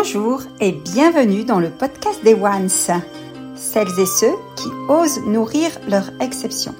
Bonjour 0.00 0.42
et 0.60 0.70
bienvenue 0.70 1.42
dans 1.42 1.58
le 1.58 1.70
podcast 1.70 2.22
des 2.22 2.34
Ones, 2.34 2.68
celles 2.68 3.98
et 3.98 4.06
ceux 4.06 4.36
qui 4.54 4.68
osent 4.88 5.26
nourrir 5.26 5.70
leur 5.88 6.04
exception. 6.20 6.72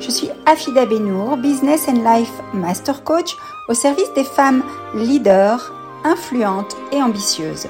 Je 0.00 0.08
suis 0.08 0.28
Afida 0.46 0.86
Benour, 0.86 1.36
Business 1.36 1.88
and 1.88 2.04
Life 2.04 2.30
Master 2.54 3.02
Coach 3.02 3.34
au 3.68 3.74
service 3.74 4.08
des 4.14 4.22
femmes 4.22 4.62
leaders, 4.94 5.74
influentes 6.04 6.76
et 6.92 7.02
ambitieuses. 7.02 7.66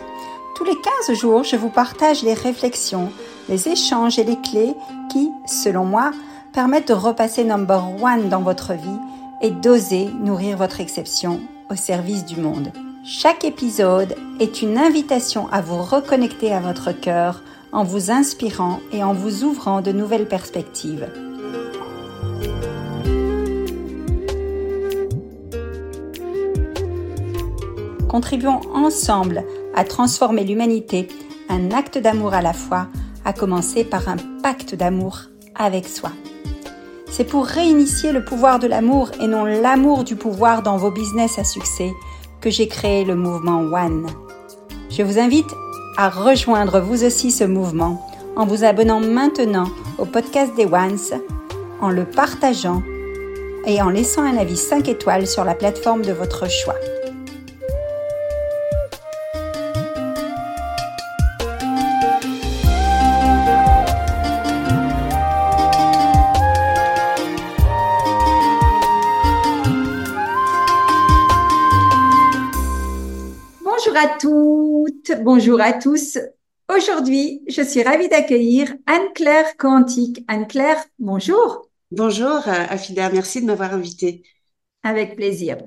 Tous 0.54 0.64
les 0.64 0.76
15 1.06 1.18
jours, 1.18 1.42
je 1.42 1.56
vous 1.56 1.70
partage 1.70 2.22
les 2.22 2.34
réflexions, 2.34 3.10
les 3.48 3.68
échanges 3.68 4.18
et 4.18 4.24
les 4.24 4.38
clés 4.42 4.74
qui, 5.10 5.30
selon 5.46 5.86
moi, 5.86 6.10
permettent 6.52 6.88
de 6.88 6.92
repasser 6.92 7.42
number 7.42 7.84
one 8.02 8.28
dans 8.28 8.42
votre 8.42 8.74
vie 8.74 9.00
et 9.40 9.50
d'oser 9.50 10.10
nourrir 10.12 10.58
votre 10.58 10.80
exception 10.80 11.40
au 11.70 11.74
service 11.74 12.26
du 12.26 12.38
monde. 12.38 12.70
Chaque 13.02 13.44
épisode 13.44 14.14
est 14.40 14.60
une 14.60 14.76
invitation 14.76 15.48
à 15.50 15.62
vous 15.62 15.82
reconnecter 15.82 16.52
à 16.52 16.60
votre 16.60 16.92
cœur 16.92 17.42
en 17.72 17.82
vous 17.82 18.10
inspirant 18.10 18.80
et 18.92 19.02
en 19.02 19.14
vous 19.14 19.42
ouvrant 19.42 19.80
de 19.80 19.90
nouvelles 19.90 20.28
perspectives. 20.28 21.08
Contribuons 28.06 28.60
ensemble 28.74 29.44
à 29.74 29.84
transformer 29.84 30.44
l'humanité, 30.44 31.08
un 31.48 31.70
acte 31.70 31.96
d'amour 31.96 32.34
à 32.34 32.42
la 32.42 32.52
fois, 32.52 32.88
à 33.24 33.32
commencer 33.32 33.82
par 33.82 34.10
un 34.10 34.16
pacte 34.42 34.74
d'amour 34.74 35.22
avec 35.54 35.88
soi. 35.88 36.10
C'est 37.10 37.24
pour 37.24 37.46
réinitier 37.46 38.12
le 38.12 38.24
pouvoir 38.24 38.58
de 38.58 38.66
l'amour 38.66 39.10
et 39.20 39.26
non 39.26 39.44
l'amour 39.44 40.04
du 40.04 40.16
pouvoir 40.16 40.62
dans 40.62 40.76
vos 40.76 40.90
business 40.90 41.38
à 41.38 41.44
succès 41.44 41.92
que 42.40 42.50
j'ai 42.50 42.68
créé 42.68 43.04
le 43.04 43.14
mouvement 43.14 43.60
One. 43.60 44.06
Je 44.90 45.02
vous 45.02 45.18
invite 45.18 45.50
à 45.96 46.08
rejoindre 46.08 46.80
vous 46.80 47.04
aussi 47.04 47.30
ce 47.30 47.44
mouvement 47.44 48.06
en 48.36 48.46
vous 48.46 48.64
abonnant 48.64 49.00
maintenant 49.00 49.68
au 49.98 50.04
podcast 50.04 50.54
des 50.56 50.64
Ones, 50.64 51.20
en 51.80 51.90
le 51.90 52.04
partageant 52.04 52.82
et 53.66 53.82
en 53.82 53.90
laissant 53.90 54.22
un 54.22 54.36
avis 54.36 54.56
5 54.56 54.88
étoiles 54.88 55.26
sur 55.26 55.44
la 55.44 55.54
plateforme 55.54 56.02
de 56.02 56.12
votre 56.12 56.48
choix. 56.50 56.76
À 74.02 74.16
toutes, 74.18 75.12
bonjour 75.20 75.60
à 75.60 75.74
tous. 75.74 76.18
Aujourd'hui, 76.74 77.42
je 77.48 77.60
suis 77.60 77.82
ravie 77.82 78.08
d'accueillir 78.08 78.72
Anne-Claire 78.86 79.58
Quantique. 79.58 80.24
Anne-Claire, 80.26 80.82
bonjour. 80.98 81.68
Bonjour 81.90 82.40
Afida, 82.46 83.10
merci 83.10 83.42
de 83.42 83.46
m'avoir 83.46 83.74
invitée. 83.74 84.22
Avec 84.82 85.16
plaisir. 85.16 85.58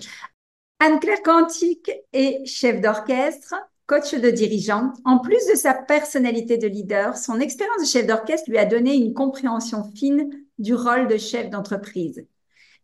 Anne-Claire 0.80 1.22
Quantique 1.22 1.92
est 2.12 2.44
chef 2.48 2.82
d'orchestre, 2.82 3.54
coach 3.86 4.16
de 4.16 4.32
dirigeant. 4.32 4.94
En 5.06 5.20
plus 5.20 5.46
de 5.52 5.56
sa 5.56 5.76
personnalité 5.76 6.58
de 6.58 6.68
leader, 6.68 7.16
son 7.16 7.40
expérience 7.40 7.82
de 7.82 7.88
chef 7.88 8.08
d'orchestre 8.08 8.50
lui 8.50 8.58
a 8.58 8.66
donné 8.66 8.96
une 8.96 9.14
compréhension 9.14 9.92
fine 9.96 10.32
du 10.58 10.74
rôle 10.74 11.08
de 11.08 11.18
chef 11.18 11.52
d'entreprise. 11.52 12.26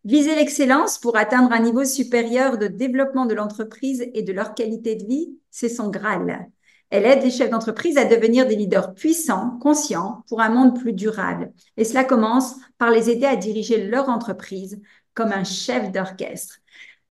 Viser 0.04 0.34
l'excellence 0.34 0.98
pour 0.98 1.16
atteindre 1.16 1.52
un 1.52 1.60
niveau 1.60 1.84
supérieur 1.84 2.56
de 2.56 2.68
développement 2.68 3.26
de 3.26 3.34
l'entreprise 3.34 4.08
et 4.14 4.22
de 4.22 4.32
leur 4.32 4.54
qualité 4.54 4.94
de 4.96 5.06
vie, 5.06 5.36
c'est 5.50 5.68
son 5.68 5.90
Graal. 5.90 6.48
Elle 6.88 7.04
aide 7.04 7.22
les 7.22 7.30
chefs 7.30 7.50
d'entreprise 7.50 7.98
à 7.98 8.04
devenir 8.04 8.46
des 8.46 8.56
leaders 8.56 8.94
puissants, 8.94 9.58
conscients, 9.60 10.24
pour 10.28 10.40
un 10.40 10.48
monde 10.48 10.78
plus 10.78 10.92
durable. 10.92 11.52
Et 11.76 11.84
cela 11.84 12.04
commence 12.04 12.54
par 12.78 12.90
les 12.90 13.10
aider 13.10 13.26
à 13.26 13.36
diriger 13.36 13.86
leur 13.86 14.08
entreprise 14.08 14.80
comme 15.14 15.32
un 15.32 15.44
chef 15.44 15.92
d'orchestre. 15.92 16.56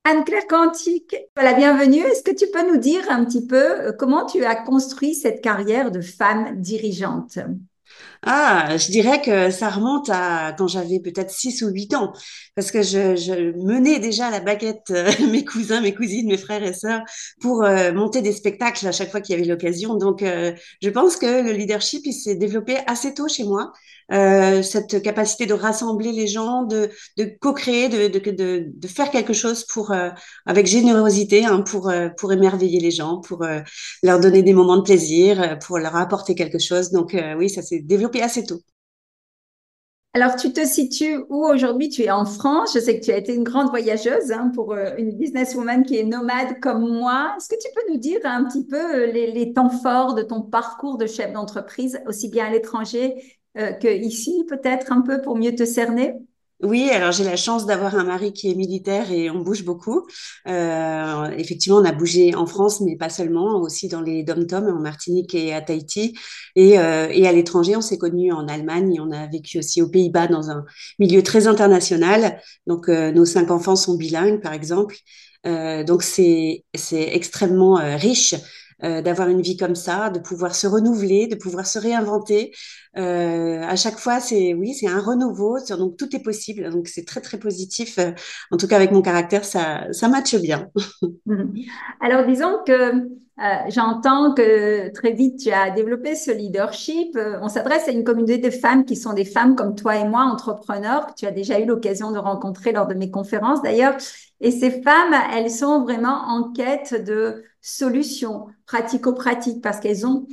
Anne-Claire 0.03 0.45
Quantique, 0.47 1.15
la 1.35 1.53
bienvenue. 1.53 2.03
Est-ce 2.03 2.21
que 2.21 2.35
tu 2.35 2.45
peux 2.51 2.71
nous 2.71 2.77
dire 2.77 3.03
un 3.09 3.25
petit 3.25 3.47
peu 3.47 3.87
euh, 3.87 3.91
comment 3.91 4.27
tu 4.27 4.45
as 4.45 4.55
construit 4.55 5.15
cette 5.15 5.41
carrière 5.41 5.89
de 5.89 6.01
femme 6.01 6.61
dirigeante? 6.61 7.39
Ah, 8.21 8.77
je 8.77 8.91
dirais 8.91 9.21
que 9.21 9.49
ça 9.49 9.69
remonte 9.69 10.09
à 10.11 10.53
quand 10.57 10.67
j'avais 10.67 10.99
peut-être 10.99 11.31
6 11.31 11.63
ou 11.63 11.69
8 11.69 11.95
ans, 11.95 12.13
parce 12.55 12.71
que 12.71 12.81
je, 12.81 13.15
je 13.15 13.51
menais 13.65 13.99
déjà 13.99 14.27
à 14.27 14.31
la 14.31 14.39
baguette 14.39 14.91
euh, 14.91 15.11
mes 15.29 15.43
cousins, 15.43 15.81
mes 15.81 15.93
cousines, 15.93 16.27
mes 16.27 16.37
frères 16.37 16.63
et 16.63 16.73
sœurs 16.73 17.01
pour 17.41 17.63
euh, 17.63 17.91
monter 17.93 18.21
des 18.21 18.31
spectacles 18.31 18.87
à 18.87 18.91
chaque 18.91 19.11
fois 19.11 19.21
qu'il 19.21 19.35
y 19.35 19.37
avait 19.37 19.47
l'occasion. 19.47 19.95
Donc, 19.95 20.23
euh, 20.23 20.53
je 20.81 20.89
pense 20.89 21.17
que 21.17 21.43
le 21.43 21.51
leadership, 21.51 22.03
il 22.05 22.13
s'est 22.13 22.35
développé 22.35 22.77
assez 22.87 23.13
tôt 23.13 23.27
chez 23.27 23.43
moi. 23.43 23.71
cette 24.09 25.01
capacité 25.01 25.45
de 25.47 25.53
rassembler 25.53 26.11
les 26.11 26.27
gens, 26.27 26.63
de, 26.63 26.89
de 27.17 27.25
co-créer, 27.41 27.89
de, 27.89 28.07
de, 28.07 28.69
de, 28.73 28.87
faire 28.87 29.09
quelque 29.11 29.33
chose 29.33 29.65
pour 29.65 29.91
avec 30.45 30.67
générosité, 30.67 31.45
hein, 31.45 31.61
pour 31.61 31.91
pour 32.17 32.31
émerveiller 32.31 32.79
les 32.79 32.91
gens, 32.91 33.19
pour 33.21 33.43
leur 34.03 34.19
donner 34.19 34.43
des 34.43 34.53
moments 34.53 34.77
de 34.77 34.83
plaisir, 34.83 35.57
pour 35.65 35.79
leur 35.79 35.95
apporter 35.95 36.35
quelque 36.35 36.59
chose. 36.59 36.91
Donc 36.91 37.15
oui, 37.37 37.49
ça 37.49 37.61
s'est 37.63 37.79
développé 37.79 38.21
assez 38.21 38.45
tôt. 38.45 38.61
Alors, 40.15 40.37
tu 40.37 40.53
te 40.53 40.65
situes 40.65 41.17
où 41.27 41.45
aujourd'hui? 41.45 41.89
Tu 41.89 42.03
es 42.03 42.09
en 42.09 42.23
France. 42.23 42.73
Je 42.73 42.79
sais 42.79 42.97
que 42.97 43.03
tu 43.03 43.11
as 43.11 43.17
été 43.17 43.35
une 43.35 43.43
grande 43.43 43.69
voyageuse 43.69 44.31
hein, 44.31 44.49
pour 44.55 44.71
euh, 44.71 44.91
une 44.97 45.11
businesswoman 45.11 45.83
qui 45.83 45.97
est 45.97 46.05
nomade 46.05 46.57
comme 46.61 46.89
moi. 46.89 47.35
Est-ce 47.35 47.49
que 47.49 47.55
tu 47.61 47.67
peux 47.75 47.91
nous 47.91 47.99
dire 47.99 48.19
un 48.23 48.45
petit 48.45 48.65
peu 48.65 48.77
euh, 48.77 49.11
les, 49.11 49.51
temps 49.51 49.69
forts 49.69 50.13
de 50.15 50.21
ton 50.21 50.41
parcours 50.41 50.97
de 50.97 51.05
chef 51.05 51.33
d'entreprise, 51.33 51.99
aussi 52.07 52.29
bien 52.29 52.45
à 52.45 52.49
l'étranger 52.49 53.13
euh, 53.57 53.73
qu'ici, 53.73 54.45
peut-être 54.47 54.93
un 54.93 55.01
peu 55.01 55.21
pour 55.21 55.35
mieux 55.35 55.53
te 55.53 55.65
cerner? 55.65 56.13
Oui, 56.63 56.89
alors 56.89 57.11
j'ai 57.11 57.25
la 57.25 57.35
chance 57.35 57.65
d'avoir 57.65 57.95
un 57.95 58.05
mari 58.05 58.31
qui 58.31 58.49
est 58.49 58.55
militaire 58.55 59.11
et 59.11 59.29
on 59.29 59.39
bouge 59.39 59.65
beaucoup. 59.65 60.07
Euh, 60.47 61.29
effectivement, 61.37 61.79
on 61.79 61.85
a 61.85 61.91
bougé 61.91 62.33
en 62.33 62.45
France, 62.45 62.79
mais 62.81 62.95
pas 62.95 63.09
seulement, 63.09 63.57
aussi 63.61 63.89
dans 63.89 64.01
les 64.01 64.23
dom-toms, 64.23 64.69
en 64.69 64.79
Martinique 64.79 65.35
et 65.35 65.53
à 65.53 65.61
Tahiti. 65.61 66.17
Et, 66.55 66.79
euh, 66.79 67.09
et 67.11 67.27
à 67.27 67.33
l'étranger, 67.33 67.75
on 67.75 67.81
s'est 67.81 67.97
connus 67.97 68.31
en 68.31 68.47
Allemagne 68.47 68.95
et 68.95 68.99
on 69.01 69.11
a 69.11 69.27
vécu 69.27 69.59
aussi 69.59 69.81
aux 69.81 69.89
Pays-Bas 69.89 70.27
dans 70.27 70.49
un 70.49 70.65
milieu 70.97 71.21
très 71.23 71.47
international. 71.47 72.39
Donc, 72.67 72.87
euh, 72.87 73.11
nos 73.11 73.25
cinq 73.25 73.51
enfants 73.51 73.75
sont 73.75 73.95
bilingues, 73.97 74.41
par 74.41 74.53
exemple. 74.53 74.95
Euh, 75.45 75.83
donc, 75.83 76.03
c'est 76.03 76.63
extrêmement 76.91 77.77
euh, 77.79 77.97
riche. 77.97 78.33
Euh, 78.85 79.01
d'avoir 79.01 79.29
une 79.29 79.41
vie 79.41 79.57
comme 79.57 79.73
ça, 79.73 80.11
de 80.11 80.19
pouvoir 80.19 80.53
se 80.53 80.67
renouveler, 80.67 81.25
de 81.25 81.35
pouvoir 81.35 81.65
se 81.65 81.79
réinventer. 81.79 82.51
Euh, 82.97 83.61
à 83.63 83.75
chaque 83.75 83.97
fois, 83.97 84.19
c'est 84.19 84.53
oui, 84.53 84.75
c'est 84.75 84.87
un 84.87 84.99
renouveau, 84.99 85.57
donc 85.75 85.97
tout 85.97 86.15
est 86.15 86.21
possible. 86.21 86.69
Donc 86.69 86.87
c'est 86.87 87.05
très 87.05 87.19
très 87.21 87.39
positif. 87.39 87.97
Euh, 87.97 88.11
en 88.51 88.57
tout 88.57 88.67
cas, 88.67 88.75
avec 88.75 88.91
mon 88.91 89.01
caractère, 89.01 89.43
ça 89.43 89.91
ça 89.91 90.07
matche 90.07 90.35
bien. 90.35 90.69
Alors 91.99 92.27
disons 92.27 92.59
que 92.65 93.09
j'entends 93.69 94.33
que 94.33 94.93
très 94.93 95.13
vite 95.13 95.39
tu 95.39 95.51
as 95.51 95.71
développé 95.71 96.13
ce 96.13 96.31
leadership. 96.31 97.17
On 97.41 97.47
s'adresse 97.47 97.87
à 97.87 97.91
une 97.91 98.03
communauté 98.03 98.37
de 98.37 98.51
femmes 98.51 98.85
qui 98.85 98.95
sont 98.95 99.13
des 99.13 99.25
femmes 99.25 99.55
comme 99.55 99.73
toi 99.73 99.95
et 99.95 100.07
moi, 100.07 100.25
entrepreneurs, 100.25 101.07
que 101.07 101.13
tu 101.17 101.25
as 101.25 101.31
déjà 101.31 101.59
eu 101.59 101.65
l'occasion 101.65 102.11
de 102.11 102.19
rencontrer 102.19 102.71
lors 102.71 102.85
de 102.85 102.93
mes 102.93 103.09
conférences 103.09 103.63
d'ailleurs. 103.63 103.95
Et 104.41 104.51
ces 104.51 104.83
femmes, 104.83 105.15
elles 105.33 105.49
sont 105.49 105.81
vraiment 105.81 106.27
en 106.27 106.51
quête 106.51 107.03
de 107.03 107.41
solutions 107.65 108.45
pratico-pratiques 108.67 109.59
parce 109.59 109.79
qu'elles 109.79 110.05
ont, 110.05 110.27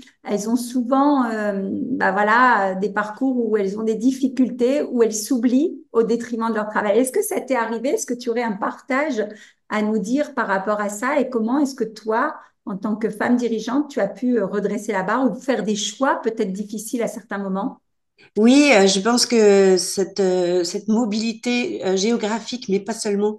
souvent, 0.56 1.24
euh, 1.24 1.70
bah 1.72 2.74
des 2.74 2.90
parcours 2.90 3.48
où 3.48 3.56
elles 3.56 3.78
ont 3.78 3.84
des 3.84 3.94
difficultés, 3.94 4.82
où 4.82 5.02
elles 5.02 5.14
s'oublient 5.14 5.82
au 5.92 6.02
détriment 6.02 6.50
de 6.50 6.56
leur 6.56 6.68
travail. 6.68 6.98
Est-ce 6.98 7.10
que 7.10 7.22
ça 7.22 7.40
t'est 7.40 7.56
arrivé? 7.56 7.90
Est-ce 7.90 8.04
que 8.04 8.12
tu 8.12 8.28
aurais 8.28 8.42
un 8.42 8.52
partage 8.52 9.26
à 9.70 9.80
nous 9.80 9.98
dire 9.98 10.34
par 10.34 10.46
rapport 10.46 10.82
à 10.82 10.90
ça? 10.90 11.18
Et 11.20 11.30
comment 11.30 11.58
est-ce 11.58 11.74
que 11.74 11.84
toi, 11.84 12.34
en 12.66 12.76
tant 12.76 12.96
que 12.96 13.08
femme 13.08 13.36
dirigeante, 13.36 13.88
tu 13.88 14.00
as 14.00 14.08
pu 14.08 14.42
redresser 14.42 14.92
la 14.92 15.02
barre 15.02 15.30
ou 15.30 15.34
faire 15.34 15.62
des 15.62 15.76
choix 15.76 16.20
peut-être 16.22 16.52
difficiles 16.52 17.02
à 17.02 17.08
certains 17.08 17.38
moments? 17.38 17.80
Oui, 18.38 18.70
euh, 18.74 18.86
je 18.86 19.00
pense 19.00 19.26
que 19.26 19.76
cette, 19.76 20.20
euh, 20.20 20.64
mobilité 20.88 21.84
euh, 21.84 21.96
géographique, 21.96 22.68
mais 22.68 22.80
pas 22.80 22.94
seulement, 22.94 23.36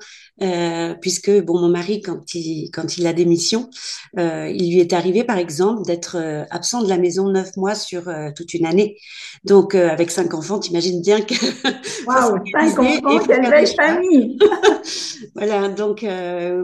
puisque 1.01 1.31
bon, 1.43 1.59
mon 1.59 1.69
mari, 1.69 2.01
quand 2.01 2.33
il, 2.35 2.69
quand 2.71 2.97
il 2.97 3.07
a 3.07 3.13
des 3.13 3.25
missions, 3.25 3.69
il 4.17 4.71
lui 4.71 4.79
est 4.79 4.93
arrivé, 4.93 5.23
par 5.23 5.37
exemple, 5.37 5.83
d'être 5.85 6.17
absent 6.49 6.81
de 6.81 6.89
la 6.89 6.97
maison 6.97 7.29
neuf 7.29 7.55
mois 7.57 7.75
sur 7.75 8.03
toute 8.35 8.53
une 8.53 8.65
année. 8.65 8.97
Donc, 9.43 9.75
avec 9.75 10.11
cinq 10.11 10.33
enfants, 10.33 10.59
tu 10.59 10.71
imagines 10.71 11.01
bien 11.01 11.21
que... 11.21 11.33
Waouh, 12.07 12.39
cinq 12.51 12.79
enfants, 12.79 13.19
quelle 13.25 13.49
belle 13.49 13.67
famille 13.67 14.37
Voilà, 15.35 15.69
donc 15.69 16.05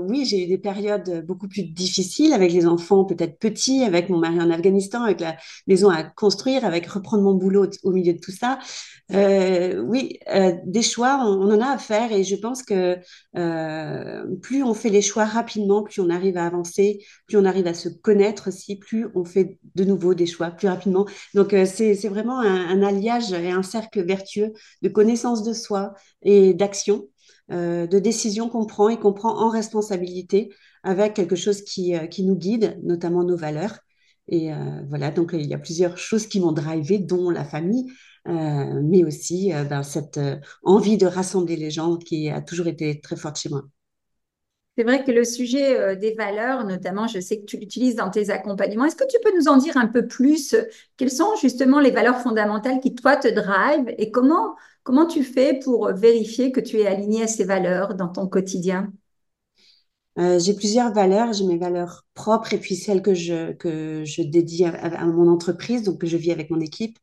oui, 0.09 0.25
j'ai 0.25 0.43
eu 0.43 0.47
des 0.47 0.57
périodes 0.57 1.25
beaucoup 1.25 1.47
plus 1.47 1.63
difficiles 1.63 2.33
avec 2.33 2.51
les 2.51 2.65
enfants 2.65 3.05
peut-être 3.05 3.39
petits, 3.39 3.83
avec 3.83 4.09
mon 4.09 4.17
mari 4.17 4.39
en 4.39 4.51
Afghanistan, 4.51 5.03
avec 5.03 5.19
la 5.19 5.35
maison 5.67 5.89
à 5.89 6.03
construire, 6.03 6.65
avec 6.65 6.85
reprendre 6.87 7.23
mon 7.23 7.33
boulot 7.33 7.67
au 7.83 7.91
milieu 7.91 8.13
de 8.13 8.19
tout 8.19 8.31
ça. 8.31 8.59
Euh, 9.11 9.81
oui, 9.81 10.19
euh, 10.33 10.53
des 10.65 10.81
choix, 10.81 11.19
on, 11.25 11.51
en 11.51 11.61
a 11.61 11.71
à 11.71 11.77
faire 11.77 12.11
et 12.11 12.23
je 12.23 12.35
pense 12.35 12.63
que 12.63 12.97
plus 14.41 14.63
on 14.63 14.73
fait 14.73 14.89
les 14.89 15.01
choix 15.01 15.25
rapidement, 15.25 15.83
plus 15.83 16.01
on 16.01 16.09
arrive 16.09 16.37
à 16.37 16.45
avancer, 16.45 17.03
plus 17.27 17.37
on 17.37 17.45
arrive 17.45 17.67
à 17.67 17.73
se 17.73 17.89
connaître 17.89 18.49
aussi, 18.49 18.77
plus 18.77 19.07
on 19.15 19.25
fait 19.25 19.59
de 19.75 19.83
nouveau 19.83 20.13
des 20.13 20.25
choix 20.25 20.51
plus 20.51 20.67
rapidement. 20.67 21.05
Donc 21.33 21.55
c'est 21.65 22.07
vraiment 22.07 22.39
un, 22.39 22.81
alliage 22.83 23.31
et 23.33 23.51
un 23.51 23.63
cercle 23.63 24.03
vertueux 24.05 24.53
de 24.81 24.89
connaissance 24.89 25.43
de 25.43 25.53
soi 25.53 25.93
et 26.21 26.53
d'action. 26.53 27.07
de 27.49 27.99
décisions 27.99 28.49
qu'on 28.49 28.65
prend 28.65 28.89
et 28.89 28.97
qu'on 28.97 29.13
prend 29.13 29.37
en 29.37 29.49
responsabilité 29.49 30.49
avec 30.83 31.13
quelque 31.13 31.35
chose 31.35 31.61
qui, 31.63 31.93
qui 32.09 32.23
nous 32.23 32.35
guide, 32.35 32.79
notamment 32.83 33.23
nos 33.23 33.37
valeurs. 33.37 33.79
Et 34.29 34.53
euh, 34.53 34.81
voilà, 34.87 35.11
donc 35.11 35.31
il 35.33 35.47
y 35.47 35.53
a 35.53 35.57
plusieurs 35.57 35.97
choses 35.97 36.27
qui 36.27 36.39
m'ont 36.39 36.51
drivé, 36.51 36.99
dont 36.99 37.29
la 37.31 37.43
famille, 37.43 37.91
euh, 38.27 38.81
mais 38.83 39.03
aussi 39.03 39.53
euh, 39.53 39.63
ben, 39.63 39.83
cette 39.83 40.19
envie 40.63 40.97
de 40.97 41.05
rassembler 41.05 41.55
les 41.55 41.71
gens 41.71 41.97
qui 41.97 42.29
a 42.29 42.41
toujours 42.41 42.67
été 42.67 42.99
très 43.01 43.15
forte 43.15 43.37
chez 43.37 43.49
moi. 43.49 43.63
C'est 44.77 44.83
vrai 44.83 45.03
que 45.03 45.11
le 45.11 45.25
sujet 45.25 45.97
des 45.97 46.13
valeurs, 46.13 46.63
notamment, 46.63 47.05
je 47.05 47.19
sais 47.19 47.41
que 47.41 47.45
tu 47.45 47.57
l'utilises 47.57 47.95
dans 47.95 48.09
tes 48.09 48.29
accompagnements. 48.29 48.85
Est-ce 48.85 48.95
que 48.95 49.07
tu 49.09 49.17
peux 49.21 49.35
nous 49.37 49.49
en 49.49 49.57
dire 49.57 49.75
un 49.75 49.87
peu 49.87 50.07
plus? 50.07 50.55
Quelles 50.95 51.11
sont 51.11 51.35
justement 51.41 51.81
les 51.81 51.91
valeurs 51.91 52.21
fondamentales 52.21 52.79
qui, 52.79 52.95
toi, 52.95 53.17
te 53.17 53.27
drivent? 53.27 53.93
Et 53.97 54.09
comment, 54.09 54.55
comment 54.83 55.05
tu 55.05 55.25
fais 55.25 55.59
pour 55.61 55.91
vérifier 55.93 56.53
que 56.53 56.61
tu 56.61 56.77
es 56.77 56.87
aligné 56.87 57.23
à 57.23 57.27
ces 57.27 57.43
valeurs 57.43 57.93
dans 57.95 58.07
ton 58.07 58.25
quotidien? 58.27 58.93
Euh, 60.19 60.39
j'ai 60.39 60.53
plusieurs 60.53 60.93
valeurs. 60.93 61.33
J'ai 61.33 61.45
mes 61.45 61.57
valeurs 61.57 62.05
propres 62.13 62.53
et 62.53 62.57
puis 62.57 62.75
celles 62.75 63.01
que 63.01 63.13
je, 63.13 63.53
que 63.53 64.03
je 64.05 64.21
dédie 64.21 64.65
à, 64.65 65.05
mon 65.05 65.31
entreprise, 65.31 65.83
donc 65.83 66.01
que 66.01 66.07
je 66.07 66.17
vis 66.17 66.31
avec 66.31 66.49
mon 66.49 66.59
équipe. 66.59 66.97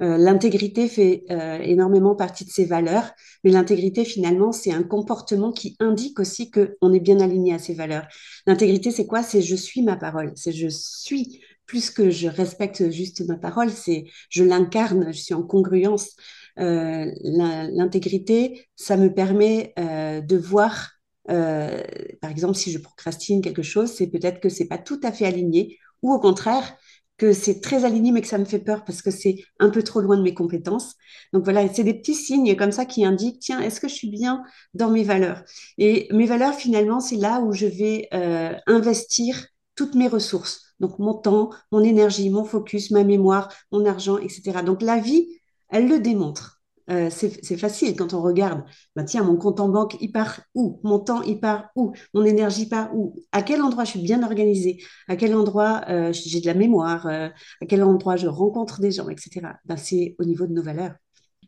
Euh, 0.00 0.16
l'intégrité 0.16 0.88
fait 0.88 1.24
euh, 1.30 1.58
énormément 1.58 2.14
partie 2.14 2.46
de 2.46 2.50
ces 2.50 2.64
valeurs, 2.64 3.10
mais 3.44 3.50
l'intégrité 3.50 4.06
finalement 4.06 4.50
c'est 4.50 4.72
un 4.72 4.82
comportement 4.82 5.52
qui 5.52 5.76
indique 5.78 6.18
aussi 6.20 6.50
que 6.50 6.78
on 6.80 6.94
est 6.94 7.00
bien 7.00 7.20
aligné 7.20 7.52
à 7.52 7.58
ces 7.58 7.74
valeurs. 7.74 8.06
L'intégrité 8.46 8.92
c'est 8.92 9.06
quoi? 9.06 9.22
C'est 9.22 9.42
je 9.42 9.56
suis 9.56 9.82
ma 9.82 9.96
parole, 9.96 10.32
c'est 10.36 10.52
je 10.52 10.68
suis 10.68 11.42
plus 11.66 11.90
que 11.90 12.08
je 12.08 12.28
respecte 12.28 12.90
juste 12.90 13.28
ma 13.28 13.36
parole, 13.36 13.70
c'est 13.70 14.04
je 14.30 14.42
l'incarne, 14.42 15.12
je 15.12 15.20
suis 15.20 15.34
en 15.34 15.42
congruence. 15.42 16.16
l'intégrité, 16.56 18.66
ça 18.76 18.96
me 18.96 19.12
permet 19.12 19.74
de 19.76 20.36
voir 20.36 20.99
euh, 21.28 21.82
par 22.20 22.30
exemple, 22.30 22.56
si 22.56 22.72
je 22.72 22.78
procrastine 22.78 23.42
quelque 23.42 23.62
chose, 23.62 23.92
c'est 23.92 24.08
peut-être 24.08 24.40
que 24.40 24.48
c'est 24.48 24.68
pas 24.68 24.78
tout 24.78 25.00
à 25.02 25.12
fait 25.12 25.26
aligné, 25.26 25.78
ou 26.02 26.12
au 26.12 26.18
contraire, 26.20 26.76
que 27.18 27.34
c'est 27.34 27.60
très 27.60 27.84
aligné 27.84 28.12
mais 28.12 28.22
que 28.22 28.26
ça 28.28 28.38
me 28.38 28.46
fait 28.46 28.58
peur 28.60 28.82
parce 28.84 29.02
que 29.02 29.10
c'est 29.10 29.36
un 29.58 29.68
peu 29.68 29.82
trop 29.82 30.00
loin 30.00 30.16
de 30.16 30.22
mes 30.22 30.32
compétences. 30.32 30.94
Donc 31.34 31.44
voilà, 31.44 31.68
c'est 31.72 31.84
des 31.84 31.92
petits 31.94 32.14
signes 32.14 32.56
comme 32.56 32.72
ça 32.72 32.86
qui 32.86 33.04
indiquent, 33.04 33.40
tiens, 33.40 33.60
est-ce 33.60 33.78
que 33.80 33.88
je 33.88 33.94
suis 33.94 34.08
bien 34.10 34.42
dans 34.72 34.90
mes 34.90 35.04
valeurs? 35.04 35.42
Et 35.76 36.08
mes 36.12 36.24
valeurs, 36.26 36.54
finalement, 36.54 37.00
c'est 37.00 37.16
là 37.16 37.40
où 37.40 37.52
je 37.52 37.66
vais 37.66 38.08
euh, 38.14 38.54
investir 38.66 39.46
toutes 39.74 39.94
mes 39.94 40.08
ressources. 40.08 40.74
Donc 40.80 40.98
mon 40.98 41.12
temps, 41.14 41.50
mon 41.72 41.82
énergie, 41.84 42.30
mon 42.30 42.44
focus, 42.44 42.90
ma 42.90 43.04
mémoire, 43.04 43.52
mon 43.70 43.84
argent, 43.84 44.16
etc. 44.18 44.62
Donc 44.62 44.80
la 44.80 44.96
vie, 44.98 45.28
elle 45.68 45.88
le 45.88 46.00
démontre. 46.00 46.59
Euh, 46.90 47.08
c'est 47.08 47.56
facile 47.56 47.94
quand 47.94 48.14
on 48.14 48.22
regarde. 48.22 48.64
Bah, 48.96 49.04
tiens, 49.04 49.22
mon 49.22 49.36
compte 49.36 49.60
en 49.60 49.68
banque, 49.68 49.96
il 50.00 50.10
part 50.10 50.40
où? 50.56 50.80
Mon 50.82 50.98
temps, 50.98 51.22
il 51.22 51.38
part 51.38 51.66
où? 51.76 51.92
Mon 52.14 52.24
énergie 52.24 52.68
part 52.68 52.94
où? 52.96 53.14
À 53.30 53.42
quel 53.42 53.62
endroit 53.62 53.84
je 53.84 53.90
suis 53.90 54.02
bien 54.02 54.22
organisée? 54.24 54.82
À 55.06 55.14
quel 55.14 55.34
endroit 55.36 55.82
euh, 55.88 56.12
j'ai 56.12 56.40
de 56.40 56.46
la 56.46 56.54
mémoire? 56.54 57.06
Euh, 57.06 57.28
À 57.60 57.66
quel 57.66 57.84
endroit 57.84 58.16
je 58.16 58.26
rencontre 58.26 58.80
des 58.80 58.90
gens, 58.90 59.08
etc. 59.08 59.58
Bah, 59.64 59.76
c'est 59.76 60.16
au 60.18 60.24
niveau 60.24 60.46
de 60.48 60.52
nos 60.52 60.62
valeurs. 60.62 60.94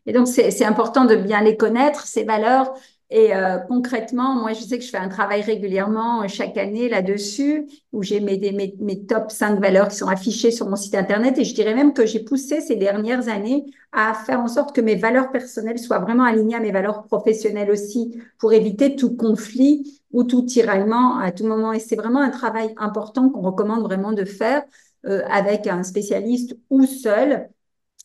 Et 0.06 0.12
donc, 0.12 0.26
c'est 0.28 0.64
important 0.64 1.04
de 1.04 1.16
bien 1.16 1.42
les 1.42 1.56
connaître, 1.56 2.06
ces 2.06 2.24
valeurs, 2.24 2.72
et 3.14 3.36
euh, 3.36 3.58
concrètement, 3.58 4.36
moi, 4.36 4.54
je 4.54 4.62
sais 4.62 4.78
que 4.78 4.84
je 4.84 4.88
fais 4.88 4.96
un 4.96 5.10
travail 5.10 5.42
régulièrement 5.42 6.22
euh, 6.22 6.28
chaque 6.28 6.56
année 6.56 6.88
là-dessus, 6.88 7.66
où 7.92 8.02
j'ai 8.02 8.20
mes, 8.20 8.38
mes, 8.38 8.74
mes, 8.80 9.04
top 9.04 9.30
5 9.30 9.60
valeurs 9.60 9.88
qui 9.88 9.96
sont 9.96 10.08
affichées 10.08 10.50
sur 10.50 10.66
mon 10.66 10.76
site 10.76 10.94
Internet. 10.94 11.36
Et 11.36 11.44
je 11.44 11.54
dirais 11.54 11.74
même 11.74 11.92
que 11.92 12.06
j'ai 12.06 12.24
poussé 12.24 12.62
ces 12.62 12.76
dernières 12.76 13.28
années 13.28 13.66
à 13.92 14.14
faire 14.14 14.40
en 14.40 14.48
sorte 14.48 14.74
que 14.74 14.80
mes 14.80 14.94
valeurs 14.94 15.30
personnelles 15.30 15.78
soient 15.78 15.98
vraiment 15.98 16.24
alignées 16.24 16.54
à 16.54 16.60
mes 16.60 16.72
valeurs 16.72 17.02
professionnelles 17.02 17.70
aussi, 17.70 18.18
pour 18.38 18.54
éviter 18.54 18.96
tout 18.96 19.14
conflit 19.14 20.00
ou 20.12 20.24
tout 20.24 20.40
tiraillement 20.46 21.18
à 21.18 21.32
tout 21.32 21.46
moment. 21.46 21.74
Et 21.74 21.80
c'est 21.80 21.96
vraiment 21.96 22.20
un 22.20 22.30
travail 22.30 22.72
important 22.78 23.28
qu'on 23.28 23.42
recommande 23.42 23.82
vraiment 23.82 24.12
de 24.12 24.24
faire 24.24 24.62
euh, 25.04 25.20
avec 25.30 25.66
un 25.66 25.82
spécialiste 25.82 26.56
ou 26.70 26.86
seul 26.86 27.50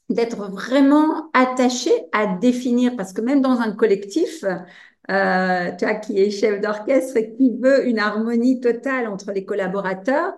d'être 0.09 0.49
vraiment 0.49 1.29
attaché 1.33 1.91
à 2.11 2.27
définir, 2.27 2.95
parce 2.97 3.13
que 3.13 3.21
même 3.21 3.41
dans 3.41 3.59
un 3.59 3.71
collectif, 3.71 4.43
euh, 5.09 5.71
toi 5.77 5.95
qui 5.95 6.19
es 6.19 6.29
chef 6.29 6.61
d'orchestre 6.61 7.17
et 7.17 7.33
qui 7.33 7.51
veut 7.61 7.87
une 7.87 7.99
harmonie 7.99 8.59
totale 8.59 9.07
entre 9.07 9.31
les 9.31 9.45
collaborateurs, 9.45 10.33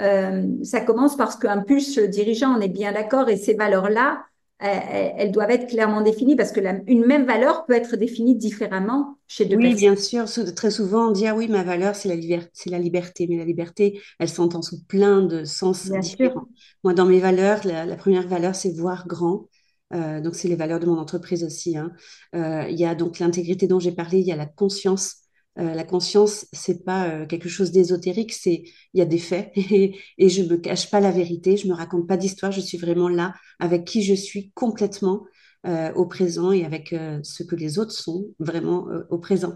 euh, 0.00 0.46
ça 0.62 0.80
commence 0.80 1.16
parce 1.16 1.36
qu'un 1.36 1.62
pulse 1.62 1.98
dirigeant, 1.98 2.56
on 2.56 2.60
est 2.60 2.68
bien 2.68 2.92
d'accord, 2.92 3.28
et 3.28 3.36
ces 3.36 3.54
valeurs-là, 3.54 4.24
elles, 4.60 5.30
doivent 5.30 5.50
être 5.50 5.66
clairement 5.66 6.00
définies 6.00 6.36
parce 6.36 6.50
que 6.50 6.60
une 6.86 7.04
même 7.04 7.26
valeur 7.26 7.66
peut 7.66 7.74
être 7.74 7.96
définie 7.96 8.34
différemment 8.34 9.18
chez 9.26 9.44
deux 9.44 9.56
oui, 9.56 9.74
bien 9.74 9.94
sûr. 9.94 10.24
Très 10.54 10.70
souvent, 10.70 11.08
on 11.08 11.10
dit 11.10 11.26
ah 11.26 11.34
oui, 11.34 11.48
ma 11.48 11.62
valeur 11.62 11.94
c'est 11.94 12.08
la, 12.08 12.40
c'est 12.54 12.70
la 12.70 12.78
liberté, 12.78 13.26
mais 13.28 13.36
la 13.36 13.44
liberté, 13.44 14.00
elle 14.18 14.28
s'entend 14.28 14.62
sous 14.62 14.82
plein 14.84 15.20
de 15.20 15.44
sens 15.44 15.90
différents. 15.90 16.48
Moi, 16.82 16.94
dans 16.94 17.04
mes 17.04 17.20
valeurs, 17.20 17.60
la 17.66 17.96
première 17.96 18.26
valeur 18.26 18.54
c'est 18.54 18.74
voir 18.74 19.06
grand. 19.06 19.48
Euh, 19.92 20.20
donc, 20.20 20.34
c'est 20.34 20.48
les 20.48 20.56
valeurs 20.56 20.80
de 20.80 20.86
mon 20.86 20.98
entreprise 20.98 21.44
aussi. 21.44 21.76
Hein. 21.76 21.92
Euh, 22.34 22.66
il 22.68 22.78
y 22.78 22.84
a 22.84 22.94
donc 22.94 23.18
l'intégrité 23.18 23.66
dont 23.66 23.80
j'ai 23.80 23.92
parlé, 23.92 24.18
il 24.18 24.26
y 24.26 24.32
a 24.32 24.36
la 24.36 24.46
conscience. 24.46 25.16
Euh, 25.58 25.74
la 25.74 25.84
conscience, 25.84 26.46
c'est 26.52 26.84
pas 26.84 27.26
quelque 27.26 27.48
chose 27.48 27.70
d'ésotérique, 27.70 28.32
c'est 28.32 28.64
il 28.92 28.98
y 28.98 29.02
a 29.02 29.04
des 29.04 29.18
faits 29.18 29.52
et, 29.56 29.96
et 30.18 30.28
je 30.28 30.42
me 30.42 30.56
cache 30.56 30.90
pas 30.90 31.00
la 31.00 31.12
vérité, 31.12 31.56
je 31.56 31.68
me 31.68 31.74
raconte 31.74 32.08
pas 32.08 32.16
d'histoire, 32.16 32.50
je 32.50 32.60
suis 32.60 32.78
vraiment 32.78 33.08
là 33.08 33.34
avec 33.60 33.84
qui 33.84 34.02
je 34.02 34.14
suis 34.14 34.50
complètement 34.52 35.24
au 35.94 36.04
présent 36.04 36.52
et 36.52 36.62
avec 36.66 36.94
ce 37.22 37.42
que 37.42 37.56
les 37.56 37.78
autres 37.78 37.92
sont 37.92 38.26
vraiment 38.38 38.86
au 39.08 39.16
présent. 39.16 39.54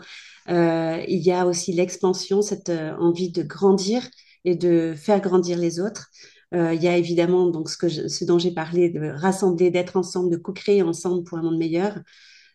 il 0.49 1.21
y 1.23 1.33
a 1.33 1.47
aussi 1.47 1.75
l'expansion, 1.75 2.41
cette 2.41 2.71
envie 2.71 3.31
de 3.31 3.43
grandir 3.43 4.09
et 4.47 4.55
de 4.55 4.95
faire 4.97 5.21
grandir 5.21 5.59
les 5.59 5.81
autres. 5.81 6.09
Euh, 6.55 6.73
il 6.75 6.83
y 6.83 6.89
a 6.89 6.97
évidemment 6.97 7.47
donc 7.49 7.69
ce, 7.69 7.77
que 7.77 7.89
ce 7.89 8.25
dont 8.25 8.39
j'ai 8.39 8.53
parlé, 8.53 8.91
de 8.91 9.09
rassembler, 9.11 9.71
d'être 9.71 9.97
ensemble, 9.97 10.31
de 10.31 10.37
co-créer 10.37 10.83
ensemble 10.83 11.25
pour 11.25 11.39
un 11.39 11.43
monde 11.43 11.59
meilleur. 11.59 11.99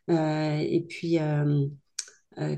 Euh, 0.09 0.57
et 0.57 0.81
puis, 0.89 1.19
euh, 1.19 1.65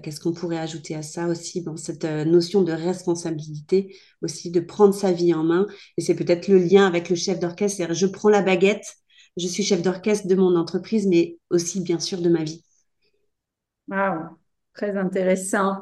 qu'est-ce 0.01 0.19
qu'on 0.21 0.33
pourrait 0.33 0.57
ajouter 0.57 0.95
à 0.95 1.01
ça 1.01 1.27
aussi 1.27 1.61
bon, 1.61 1.75
Cette 1.75 2.05
notion 2.05 2.61
de 2.63 2.71
responsabilité 2.71 3.95
aussi, 4.21 4.51
de 4.51 4.61
prendre 4.61 4.93
sa 4.93 5.11
vie 5.11 5.33
en 5.33 5.43
main? 5.43 5.67
Et 5.97 6.01
c'est 6.01 6.15
peut-être 6.15 6.47
le 6.47 6.57
lien 6.59 6.87
avec 6.87 7.09
le 7.09 7.15
chef 7.15 7.39
d'orchestre, 7.39 7.77
c'est-à-dire 7.77 7.95
je 7.95 8.05
prends 8.05 8.29
la 8.29 8.41
baguette, 8.41 8.95
je 9.37 9.47
suis 9.47 9.63
chef 9.63 9.81
d'orchestre 9.81 10.27
de 10.27 10.35
mon 10.35 10.55
entreprise, 10.55 11.07
mais 11.07 11.37
aussi 11.49 11.81
bien 11.81 11.99
sûr 11.99 12.21
de 12.21 12.29
ma 12.29 12.43
vie. 12.43 12.63
Wow, 13.87 14.37
très 14.75 14.97
intéressant. 14.97 15.81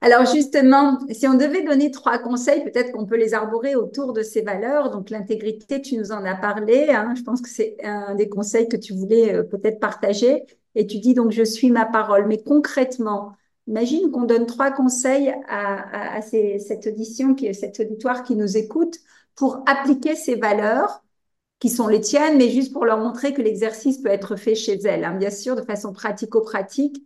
Alors 0.00 0.26
justement, 0.26 0.98
si 1.10 1.26
on 1.26 1.34
devait 1.34 1.62
donner 1.62 1.90
trois 1.90 2.18
conseils, 2.18 2.62
peut-être 2.62 2.92
qu'on 2.92 3.06
peut 3.06 3.16
les 3.16 3.32
arborer 3.32 3.74
autour 3.74 4.12
de 4.12 4.22
ces 4.22 4.42
valeurs. 4.42 4.90
Donc 4.90 5.08
l'intégrité, 5.08 5.80
tu 5.80 5.96
nous 5.96 6.12
en 6.12 6.24
as 6.26 6.34
parlé. 6.34 6.90
Hein. 6.90 7.14
je 7.16 7.22
pense 7.22 7.40
que 7.40 7.48
c'est 7.48 7.76
un 7.82 8.14
des 8.14 8.28
conseils 8.28 8.68
que 8.68 8.76
tu 8.76 8.92
voulais 8.92 9.34
euh, 9.34 9.42
peut-être 9.44 9.80
partager. 9.80 10.44
Et 10.74 10.86
tu 10.86 10.98
dis 10.98 11.14
donc 11.14 11.30
je 11.30 11.42
suis 11.42 11.70
ma 11.70 11.86
parole. 11.86 12.26
Mais 12.26 12.42
concrètement, 12.42 13.32
imagine 13.66 14.10
qu'on 14.10 14.24
donne 14.24 14.44
trois 14.44 14.72
conseils 14.72 15.34
à, 15.48 16.20
cette 16.20 16.86
audition, 16.86 17.34
qui, 17.34 17.54
cet 17.54 17.80
auditoire 17.80 18.24
qui 18.24 18.36
nous 18.36 18.58
écoute, 18.58 18.98
pour 19.36 19.62
appliquer 19.66 20.16
ces 20.16 20.34
valeurs 20.34 21.02
qui 21.60 21.70
sont 21.70 21.88
les 21.88 22.00
tiennes, 22.00 22.36
mais 22.36 22.50
juste 22.50 22.74
pour 22.74 22.84
leur 22.84 22.98
montrer 22.98 23.32
que 23.32 23.40
l'exercice 23.40 23.98
peut 23.98 24.10
être 24.10 24.36
fait 24.36 24.54
chez 24.54 24.74
elles, 24.84 25.04
hein. 25.04 25.16
bien 25.16 25.30
sûr, 25.30 25.56
de 25.56 25.62
façon 25.62 25.94
pratico-pratique 25.94 27.02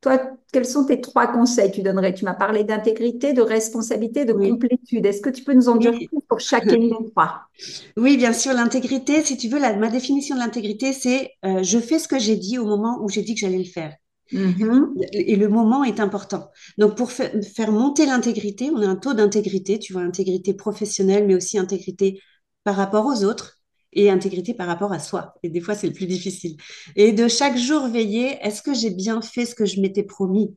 toi, 0.00 0.18
quels 0.52 0.64
sont 0.64 0.86
tes 0.86 1.00
trois 1.00 1.26
conseils 1.26 1.70
que 1.70 1.76
tu 1.76 1.82
donnerais? 1.82 2.14
Tu 2.14 2.24
m'as 2.24 2.34
parlé 2.34 2.64
d'intégrité, 2.64 3.34
de 3.34 3.42
responsabilité, 3.42 4.24
de 4.24 4.32
complétude. 4.32 5.04
Est-ce 5.04 5.20
que 5.20 5.28
tu 5.28 5.44
peux 5.44 5.52
nous 5.52 5.68
en 5.68 5.76
dire 5.76 5.92
plus 5.92 6.20
pour 6.26 6.40
chacune 6.40 6.88
des 6.88 7.10
trois? 7.10 7.42
Oui, 7.98 8.16
bien 8.16 8.32
sûr. 8.32 8.54
L'intégrité, 8.54 9.22
si 9.22 9.36
tu 9.36 9.48
veux, 9.48 9.60
ma 9.60 9.90
définition 9.90 10.36
de 10.36 10.40
l'intégrité, 10.40 10.92
c'est 10.94 11.32
euh, 11.44 11.62
je 11.62 11.78
fais 11.78 11.98
ce 11.98 12.08
que 12.08 12.18
j'ai 12.18 12.36
dit 12.36 12.58
au 12.58 12.64
moment 12.64 12.98
où 13.02 13.10
j'ai 13.10 13.22
dit 13.22 13.34
que 13.34 13.40
j'allais 13.40 13.58
le 13.58 13.64
faire. 13.64 13.94
Mm-hmm. 14.32 15.08
Et 15.12 15.36
le 15.36 15.48
moment 15.48 15.84
est 15.84 16.00
important. 16.00 16.50
Donc, 16.78 16.96
pour 16.96 17.12
faire 17.12 17.72
monter 17.72 18.06
l'intégrité, 18.06 18.70
on 18.74 18.80
a 18.80 18.86
un 18.86 18.96
taux 18.96 19.12
d'intégrité, 19.12 19.78
tu 19.78 19.92
vois, 19.92 20.02
intégrité 20.02 20.54
professionnelle, 20.54 21.26
mais 21.26 21.34
aussi 21.34 21.58
intégrité 21.58 22.22
par 22.64 22.76
rapport 22.76 23.04
aux 23.06 23.24
autres 23.24 23.59
et 23.92 24.10
intégrité 24.10 24.54
par 24.54 24.66
rapport 24.66 24.92
à 24.92 24.98
soi. 24.98 25.34
Et 25.42 25.48
des 25.48 25.60
fois, 25.60 25.74
c'est 25.74 25.88
le 25.88 25.92
plus 25.92 26.06
difficile. 26.06 26.56
Et 26.96 27.12
de 27.12 27.28
chaque 27.28 27.56
jour 27.56 27.88
veiller, 27.88 28.38
est-ce 28.42 28.62
que 28.62 28.74
j'ai 28.74 28.90
bien 28.90 29.20
fait 29.22 29.46
ce 29.46 29.54
que 29.54 29.66
je 29.66 29.80
m'étais 29.80 30.04
promis? 30.04 30.54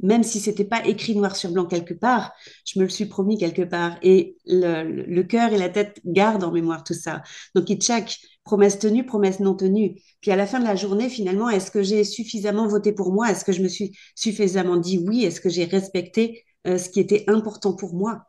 Même 0.00 0.24
si 0.24 0.40
c'était 0.40 0.64
pas 0.64 0.84
écrit 0.84 1.14
noir 1.14 1.36
sur 1.36 1.52
blanc 1.52 1.64
quelque 1.64 1.94
part, 1.94 2.32
je 2.66 2.80
me 2.80 2.84
le 2.84 2.90
suis 2.90 3.06
promis 3.06 3.38
quelque 3.38 3.62
part. 3.62 3.98
Et 4.02 4.36
le, 4.46 5.22
cœur 5.22 5.52
et 5.52 5.58
la 5.58 5.68
tête 5.68 6.00
gardent 6.04 6.42
en 6.42 6.50
mémoire 6.50 6.82
tout 6.82 6.94
ça. 6.94 7.22
Donc, 7.54 7.70
il 7.70 7.78
check 7.78 8.18
promesse 8.42 8.80
tenue, 8.80 9.06
promesse 9.06 9.38
non 9.38 9.54
tenue. 9.54 10.00
Puis 10.20 10.32
à 10.32 10.36
la 10.36 10.46
fin 10.46 10.58
de 10.58 10.64
la 10.64 10.74
journée, 10.74 11.08
finalement, 11.08 11.48
est-ce 11.48 11.70
que 11.70 11.84
j'ai 11.84 12.02
suffisamment 12.02 12.66
voté 12.66 12.92
pour 12.92 13.12
moi? 13.12 13.30
Est-ce 13.30 13.44
que 13.44 13.52
je 13.52 13.62
me 13.62 13.68
suis 13.68 13.96
suffisamment 14.16 14.76
dit 14.76 14.98
oui? 14.98 15.24
Est-ce 15.24 15.40
que 15.40 15.48
j'ai 15.48 15.64
respecté 15.64 16.44
euh, 16.66 16.78
ce 16.78 16.88
qui 16.88 16.98
était 16.98 17.24
important 17.28 17.74
pour 17.74 17.94
moi? 17.94 18.24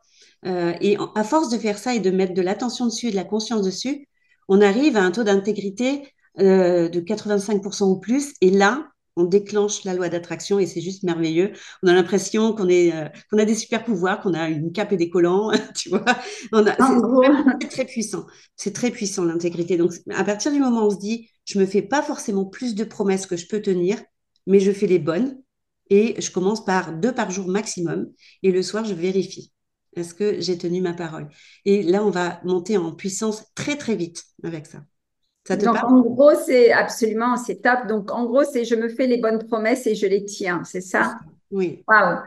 Euh, 0.46 0.74
Et 0.80 0.96
à 1.16 1.24
force 1.24 1.48
de 1.48 1.58
faire 1.58 1.78
ça 1.78 1.94
et 1.94 2.00
de 2.00 2.10
mettre 2.12 2.34
de 2.34 2.42
l'attention 2.42 2.86
dessus 2.86 3.08
et 3.08 3.10
de 3.10 3.16
la 3.16 3.24
conscience 3.24 3.62
dessus, 3.62 4.06
on 4.48 4.60
arrive 4.60 4.96
à 4.96 5.02
un 5.02 5.10
taux 5.10 5.24
d'intégrité 5.24 6.08
euh, 6.40 6.88
de 6.88 7.00
85% 7.00 7.84
ou 7.84 8.00
plus. 8.00 8.32
Et 8.40 8.50
là, 8.50 8.88
on 9.16 9.24
déclenche 9.24 9.84
la 9.84 9.94
loi 9.94 10.08
d'attraction 10.08 10.58
et 10.58 10.66
c'est 10.66 10.80
juste 10.80 11.04
merveilleux. 11.04 11.52
On 11.82 11.88
a 11.88 11.94
l'impression 11.94 12.52
qu'on 12.54 12.68
est, 12.68 12.92
euh, 12.94 13.08
qu'on 13.30 13.38
a 13.38 13.44
des 13.44 13.54
super 13.54 13.84
pouvoirs, 13.84 14.20
qu'on 14.20 14.34
a 14.34 14.48
une 14.48 14.72
cape 14.72 14.92
et 14.92 14.96
des 14.96 15.10
collants, 15.10 15.52
tu 15.76 15.90
vois. 15.90 16.04
c'est 17.60 17.68
très 17.68 17.84
puissant. 17.84 18.26
C'est 18.56 18.72
très 18.72 18.90
puissant 18.90 19.24
l'intégrité. 19.24 19.76
Donc, 19.76 19.92
à 20.10 20.24
partir 20.24 20.52
du 20.52 20.58
moment 20.58 20.82
où 20.82 20.86
on 20.86 20.90
se 20.90 20.98
dit, 20.98 21.30
je 21.44 21.58
me 21.58 21.66
fais 21.66 21.82
pas 21.82 22.02
forcément 22.02 22.44
plus 22.46 22.74
de 22.74 22.84
promesses 22.84 23.26
que 23.26 23.36
je 23.36 23.46
peux 23.46 23.62
tenir, 23.62 24.02
mais 24.46 24.60
je 24.60 24.72
fais 24.72 24.86
les 24.86 24.98
bonnes 24.98 25.40
et 25.90 26.20
je 26.20 26.30
commence 26.30 26.64
par 26.64 26.92
deux 26.98 27.12
par 27.12 27.30
jour 27.30 27.46
maximum 27.46 28.08
et 28.42 28.50
le 28.50 28.62
soir, 28.62 28.84
je 28.84 28.94
vérifie. 28.94 29.53
Est-ce 29.96 30.14
que 30.14 30.40
j'ai 30.40 30.58
tenu 30.58 30.80
ma 30.80 30.92
parole 30.92 31.28
Et 31.64 31.82
là, 31.82 32.04
on 32.04 32.10
va 32.10 32.40
monter 32.44 32.76
en 32.76 32.92
puissance 32.92 33.44
très, 33.54 33.76
très 33.76 33.96
vite 33.96 34.24
avec 34.42 34.66
ça. 34.66 34.78
Donc, 35.56 35.76
en 35.84 36.00
gros, 36.00 36.32
c'est 36.46 36.72
absolument, 36.72 37.36
c'est 37.36 37.56
top. 37.56 37.86
Donc, 37.86 38.10
en 38.10 38.24
gros, 38.24 38.44
c'est 38.44 38.64
je 38.64 38.74
me 38.74 38.88
fais 38.88 39.06
les 39.06 39.18
bonnes 39.18 39.44
promesses 39.46 39.86
et 39.86 39.94
je 39.94 40.06
les 40.06 40.24
tiens, 40.24 40.62
c'est 40.64 40.80
ça? 40.80 41.16
Oui. 41.50 41.84
Waouh, 41.86 42.18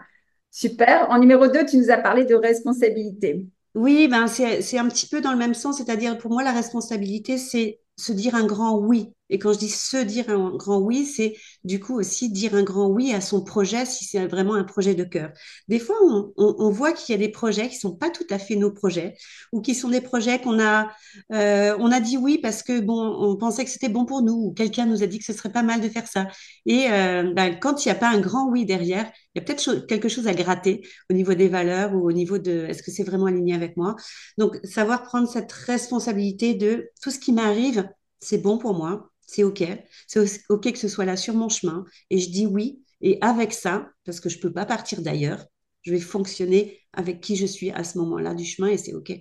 super. 0.51 1.07
En 1.09 1.17
numéro 1.17 1.47
2, 1.47 1.65
tu 1.65 1.77
nous 1.77 1.89
as 1.89 1.97
parlé 1.97 2.25
de 2.25 2.35
responsabilité. 2.35 3.45
Oui, 3.73 4.07
ben 4.07 4.27
c'est 4.27 4.77
un 4.77 4.87
petit 4.87 5.07
peu 5.07 5.21
dans 5.21 5.31
le 5.31 5.37
même 5.37 5.53
sens, 5.53 5.77
c'est-à-dire 5.77 6.17
pour 6.17 6.31
moi, 6.31 6.43
la 6.43 6.51
responsabilité, 6.51 7.37
c'est 7.37 7.79
se 7.95 8.11
dire 8.11 8.35
un 8.35 8.45
grand 8.45 8.77
oui. 8.77 9.11
Et 9.29 9.39
quand 9.39 9.53
je 9.53 9.59
dis 9.59 9.69
se 9.69 9.97
dire 9.97 10.29
un 10.29 10.55
grand 10.55 10.79
oui, 10.79 11.05
c'est 11.05 11.35
du 11.63 11.79
coup 11.79 11.97
aussi 11.99 12.29
dire 12.29 12.55
un 12.55 12.63
grand 12.63 12.87
oui 12.87 13.13
à 13.13 13.21
son 13.21 13.43
projet 13.43 13.85
si 13.85 14.05
c'est 14.05 14.25
vraiment 14.27 14.53
un 14.53 14.63
projet 14.63 14.95
de 14.95 15.03
cœur. 15.03 15.31
Des 15.67 15.79
fois, 15.79 15.95
on, 16.37 16.69
voit 16.69 16.93
qu'il 16.93 17.13
y 17.13 17.15
a 17.15 17.19
des 17.19 17.31
projets 17.31 17.69
qui 17.69 17.75
sont 17.75 17.95
pas 17.95 18.09
tout 18.09 18.27
à 18.29 18.39
fait 18.39 18.55
nos 18.55 18.71
projets 18.71 19.15
ou 19.51 19.61
qui 19.61 19.75
sont 19.75 19.89
des 19.89 20.01
projets 20.01 20.39
qu'on 20.39 20.59
a, 20.59 20.91
euh, 21.33 21.77
a 21.77 21.99
dit 21.99 22.17
oui 22.17 22.37
parce 22.37 22.63
que 22.63 22.79
bon, 22.79 22.99
on 23.19 23.35
pensait 23.35 23.65
que 23.65 23.71
c'était 23.71 23.89
bon 23.89 24.05
pour 24.05 24.21
nous 24.21 24.33
ou 24.33 24.53
quelqu'un 24.53 24.85
nous 24.85 25.03
a 25.03 25.07
dit 25.07 25.19
que 25.19 25.25
ce 25.25 25.33
serait 25.33 25.51
pas 25.51 25.63
mal 25.63 25.81
de 25.81 25.89
faire 25.89 26.07
ça. 26.07 26.27
Et 26.65 26.89
euh, 26.91 27.33
ben, 27.33 27.57
quand 27.59 27.85
il 27.85 27.87
n'y 27.89 27.91
a 27.91 27.95
pas 27.95 28.09
un 28.09 28.19
grand 28.19 28.49
oui 28.49 28.65
derrière, 28.65 29.11
il 29.35 29.39
y 29.39 29.41
a 29.41 29.45
peut-être 29.45 29.85
quelque 29.87 30.09
chose 30.09 30.27
à 30.27 30.33
gratter 30.33 30.87
au 31.09 31.13
niveau 31.13 31.33
des 31.33 31.47
valeurs 31.47 31.93
ou 31.93 32.07
au 32.07 32.11
niveau 32.11 32.37
de 32.37 32.65
est-ce 32.67 32.83
que 32.83 32.91
c'est 32.91 33.03
vraiment 33.03 33.25
aligné 33.25 33.53
avec 33.53 33.77
moi. 33.77 33.95
Donc, 34.37 34.59
savoir 34.63 35.03
prendre 35.03 35.27
cette 35.27 35.51
responsabilité 35.51 36.53
de 36.55 36.89
tout 37.01 37.11
ce 37.11 37.19
qui 37.19 37.33
m'arrive, 37.33 37.87
c'est 38.19 38.39
bon 38.39 38.57
pour 38.57 38.73
moi 38.73 39.11
c'est 39.27 39.43
OK. 39.43 39.63
C'est 40.07 40.41
OK 40.49 40.71
que 40.71 40.79
ce 40.79 40.87
soit 40.87 41.05
là 41.05 41.15
sur 41.15 41.35
mon 41.35 41.49
chemin. 41.49 41.85
Et 42.09 42.17
je 42.17 42.31
dis 42.31 42.47
oui. 42.47 42.81
Et 43.01 43.19
avec 43.21 43.53
ça, 43.53 43.91
parce 44.05 44.19
que 44.19 44.29
je 44.29 44.37
ne 44.37 44.41
peux 44.41 44.51
pas 44.51 44.65
partir 44.65 45.03
d'ailleurs, 45.03 45.45
je 45.83 45.91
vais 45.91 45.99
fonctionner 45.99 46.79
avec 46.93 47.21
qui 47.21 47.35
je 47.35 47.45
suis 47.45 47.69
à 47.69 47.83
ce 47.83 47.99
moment-là 47.99 48.33
du 48.33 48.43
chemin 48.43 48.69
et 48.69 48.77
c'est 48.77 48.93
OK. 48.93 49.11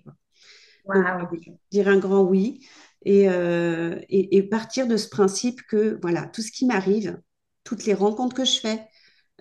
dire 1.71 1.89
un 1.89 1.99
grand 1.99 2.23
oui 2.23 2.67
euh, 3.07 4.01
et, 4.09 4.37
et, 4.37 4.43
partir 4.43 4.87
de 4.87 4.97
ce 4.97 5.09
principe 5.09 5.61
que 5.69 5.99
voilà, 6.01 6.27
tout 6.27 6.43
ce 6.43 6.51
qui 6.51 6.65
m'arrive, 6.65 7.21
toutes 7.63 7.85
les 7.85 7.95
rencontres 7.95 8.35
que 8.35 8.45
je 8.45 8.59
fais, 8.59 8.81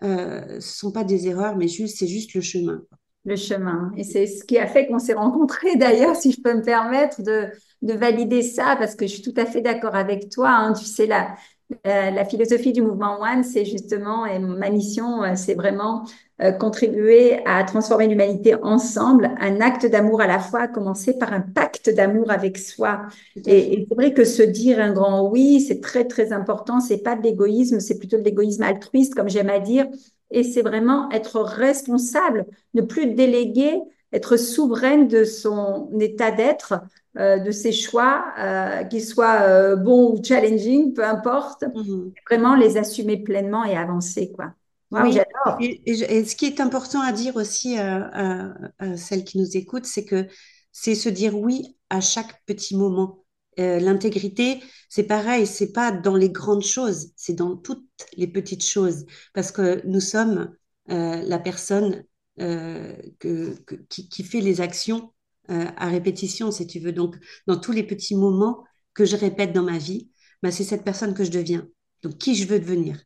euh, 0.04 0.46
ce 0.48 0.56
ne 0.56 0.60
sont 0.60 0.92
pas 0.92 1.04
des 1.04 1.28
erreurs, 1.28 1.56
mais 1.56 1.68
juste, 1.68 1.98
c'est 1.98 2.08
juste 2.08 2.34
le 2.34 2.42
chemin 2.42 2.84
le 3.26 3.36
chemin. 3.36 3.92
Et 3.98 4.04
c'est 4.04 4.28
ce 4.28 4.44
qui 4.44 4.58
a 4.58 4.68
fait 4.68 4.88
qu'on 4.88 5.00
s'est 5.00 5.14
rencontrés 5.14 5.76
d'ailleurs, 5.78 6.16
si 6.16 6.32
je 6.32 6.42
peux 6.42 6.54
me 6.54 6.62
permettre 6.62 7.22
de, 7.22 7.48
de, 7.82 7.94
valider 7.94 8.42
ça, 8.42 8.76
parce 8.78 8.96
que 8.96 9.08
je 9.08 9.14
suis 9.14 9.22
tout 9.22 9.34
à 9.38 9.46
fait 9.46 9.62
d'accord 9.62 9.96
avec 9.96 10.30
toi. 10.30 10.50
Hein. 10.50 10.74
Tu 10.74 10.86
sais, 10.86 11.08
la, 11.08 11.36
la, 11.84 12.26
philosophie 12.26 12.74
du 12.74 12.82
mouvement 12.82 13.20
One, 13.20 13.44
c'est 13.44 13.66
justement, 13.66 14.26
et 14.26 14.38
ma 14.40 14.70
mission, 14.70 15.24
euh, 15.24 15.34
c'est 15.36 15.56
vraiment 15.56 16.06
euh, 16.42 16.52
contribuer 16.52 17.40
à 17.46 17.64
transformer 17.64 18.08
l'humanité 18.08 18.56
ensemble, 18.62 19.32
un 19.40 19.62
acte 19.62 19.86
d'amour 19.88 20.22
à 20.22 20.28
la 20.28 20.38
fois, 20.38 20.68
commencer 20.68 21.18
par 21.18 21.34
un 21.34 21.42
pacte 21.42 21.90
d'amour 21.90 22.30
avec 22.30 22.58
soi. 22.58 23.08
Et, 23.48 23.74
et 23.74 23.86
c'est 23.90 23.96
vrai 23.96 24.14
que 24.14 24.26
se 24.26 24.44
dire 24.44 24.80
un 24.80 24.94
grand 24.94 25.28
oui, 25.28 25.62
c'est 25.62 25.82
très 25.82 26.06
très 26.06 26.32
important. 26.34 26.80
C'est 26.80 27.02
pas 27.02 27.16
de 27.16 27.24
l'égoïsme, 27.24 27.80
c'est 27.80 27.98
plutôt 27.98 28.18
de 28.18 28.24
l'égoïsme 28.24 28.64
altruiste, 28.64 29.16
comme 29.16 29.30
j'aime 29.30 29.50
à 29.50 29.60
dire 29.60 29.88
et 30.32 30.44
c'est 30.44 30.62
vraiment 30.62 31.10
être 31.12 31.40
responsable, 31.42 32.46
ne 32.74 32.82
plus 32.82 33.14
déléguer, 33.14 33.80
être 34.12 34.38
souveraine 34.38 35.08
de 35.08 35.24
son 35.24 35.90
état 36.00 36.32
d'être, 36.32 36.82
euh, 37.18 37.40
de 37.40 37.52
ses 37.52 37.72
choix, 37.72 38.26
euh, 38.40 38.84
qu'ils 38.84 39.04
soient 39.04 39.42
euh, 39.42 39.76
bons 39.76 40.12
ou 40.12 40.24
challenging, 40.24 40.94
peu 40.94 41.04
importe, 41.04 41.64
mhm. 41.76 42.12
vraiment 42.30 42.56
les 42.56 42.78
assumer 42.78 43.18
pleinement 43.18 43.66
et 43.66 43.76
avancer, 43.76 44.32
quoi. 44.32 44.54
oui, 44.92 45.12
j'adore. 45.12 45.58
Et, 45.60 46.26
ce 46.26 46.36
qui 46.36 46.46
est 46.46 46.62
important 46.62 47.02
à 47.02 47.12
dire 47.12 47.36
aussi 47.36 47.78
à 47.78 48.54
celles 48.96 49.24
qui 49.24 49.38
nous 49.38 49.58
écoutent, 49.58 49.86
c'est 49.86 50.06
que 50.06 50.28
c'est 50.72 50.96
se 50.96 51.10
dire 51.10 51.38
oui 51.38 51.76
à 51.90 52.02
chaque 52.02 52.46
petit 52.46 52.76
moment. 52.76 53.25
Euh, 53.60 53.80
l'intégrité, 53.80 54.62
c'est 54.90 55.04
pareil, 55.04 55.48
c'est 55.48 55.72
pas 55.72 55.92
dans 55.92 56.16
les 56.16 56.30
grandes 56.30 56.64
choses, 56.64 57.12
c'est 57.16 57.34
dans 57.34 57.56
toutes 57.56 57.88
les 58.18 58.28
petites 58.28 58.66
choses, 58.66 59.06
parce 59.34 59.52
que 59.52 59.86
nous 59.86 60.02
sommes 60.02 60.54
euh, 60.90 61.22
la 61.22 61.40
personne 61.40 62.04
euh, 62.40 62.96
que, 63.20 63.56
qui, 63.90 64.24
fait 64.24 64.42
les 64.42 64.62
actions 64.62 65.12
à 65.48 65.90
répétition, 65.90 66.50
si 66.50 66.66
tu 66.66 66.80
veux. 66.80 66.92
Donc, 66.92 67.16
dans 67.46 67.60
tous 67.60 67.72
les 67.72 67.84
petits 67.84 68.16
moments 68.16 68.64
que 68.96 69.06
je 69.06 69.16
répète 69.16 69.54
dans 69.54 69.62
ma 69.62 69.78
vie, 69.78 70.10
bah, 70.42 70.50
c'est 70.50 70.64
cette 70.64 70.84
personne 70.84 71.14
que 71.14 71.24
je 71.24 71.30
deviens. 71.30 71.68
Donc, 72.02 72.18
qui 72.18 72.34
je 72.34 72.48
veux 72.48 72.60
devenir? 72.60 72.98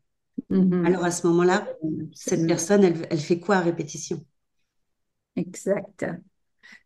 Mm-hmm. 0.49 0.85
Alors, 0.85 1.03
à 1.03 1.11
ce 1.11 1.27
moment-là, 1.27 1.67
cette 2.13 2.47
personne, 2.47 2.85
elle, 2.85 3.07
elle 3.09 3.19
fait 3.19 3.41
quoi 3.41 3.57
à 3.57 3.59
répétition? 3.59 4.25
Exact. 5.35 6.05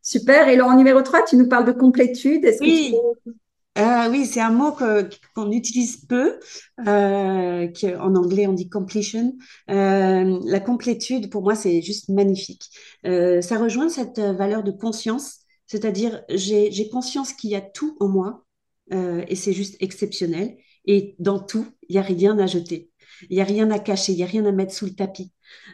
Super. 0.01 0.48
Et 0.48 0.60
en 0.60 0.75
numéro 0.75 1.01
3, 1.01 1.24
tu 1.25 1.36
nous 1.38 1.48
parles 1.48 1.65
de 1.65 1.72
complétude. 1.72 2.43
Est-ce 2.46 2.62
oui. 2.62 2.96
que 3.24 3.29
tu 3.29 3.38
euh, 3.77 4.08
oui, 4.12 4.27
c'est 4.27 4.39
un 4.39 4.51
mot 4.51 4.72
qu'on 5.36 5.51
utilise 5.51 6.06
peu, 6.06 6.39
euh, 6.88 7.68
en 8.00 8.15
anglais 8.15 8.46
on 8.46 8.53
dit 8.53 8.70
completion. 8.70 9.36
Euh, 9.72 10.39
la 10.46 10.60
complétude, 10.60 11.32
pour 11.32 11.42
moi, 11.42 11.56
c'est 11.56 11.82
juste 11.82 12.10
magnifique. 12.10 12.70
Euh, 13.08 13.42
ça 13.42 13.58
rejoint 13.58 13.89
cette 13.89 14.20
valeur 14.20 14.63
de 14.63 14.70
conscience, 14.72 15.39
c'est-à-dire 15.65 16.24
j'ai 16.30 16.89
conscience 16.89 17.34
qu'il 17.34 17.50
y 17.50 17.56
a 17.56 17.62
tout 17.62 17.98
en 18.00 18.08
moi 18.10 18.46
et 18.92 19.36
c'est 19.36 19.53
juste 19.53 19.75
exceptionnel. 19.80 20.56
Et 20.86 21.15
dans 21.18 21.39
tout, 21.39 21.65
il 21.89 21.94
n'y 21.94 22.00
a 22.00 22.03
rien 22.03 22.38
à 22.38 22.46
jeter, 22.46 22.92
il 23.30 23.36
n'y 23.38 23.42
a 23.42 23.46
rien 23.46 23.72
à 23.72 23.80
cacher, 23.80 24.12
il 24.12 24.18
n'y 24.18 24.24
a 24.24 24.27
rien 24.27 24.46
à 24.46 24.51
mettre 24.51 24.74
sous 24.74 24.86
le 24.86 24.94
tapis. 24.94 25.32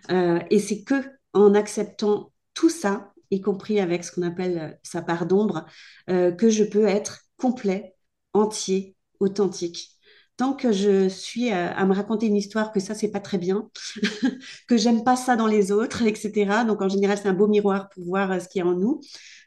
Et 0.10 0.60
c'est 0.60 0.84
que 0.84 0.96
en 1.34 1.54
acceptant 1.54 2.32
tout 2.54 2.70
ça, 2.70 3.12
y 3.30 3.42
compris 3.42 3.82
avec 3.82 4.06
ce 4.06 4.14
qu'on 4.14 4.22
appelle 4.22 4.80
sa 4.84 5.02
part 5.02 5.26
d'ombre, 5.26 5.66
que 6.08 6.50
je 6.50 6.64
peux 6.64 6.86
être 6.86 7.29
complet, 7.40 7.96
entier, 8.34 8.96
authentique. 9.20 9.90
Tant 10.38 10.54
que 10.54 10.72
je 10.72 11.10
suis 11.10 11.52
à, 11.52 11.86
me 11.86 11.94
raconter 11.94 12.28
une 12.28 12.36
histoire 12.36 12.72
que 12.72 12.80
ça, 12.80 12.96
c'est 12.96 13.12
pas 13.12 13.20
très 13.20 13.38
bien, 13.38 13.70
que 14.68 14.78
j'aime 14.78 15.04
pas 15.04 15.18
ça 15.18 15.36
dans 15.36 15.48
les 15.48 15.72
autres, 15.72 16.04
etc. 16.04 16.64
Donc, 16.66 16.82
en 16.82 16.90
général, 16.90 17.18
c'est 17.18 17.28
un 17.28 17.34
beau 17.34 17.48
miroir 17.48 17.90
pour 17.90 18.06
voir 18.06 18.32
euh, 18.32 18.40
ce 18.40 18.48
qu'il 18.48 18.60
y 18.60 18.62
a 18.64 18.68
en 18.68 18.74
nous. 18.74 19.02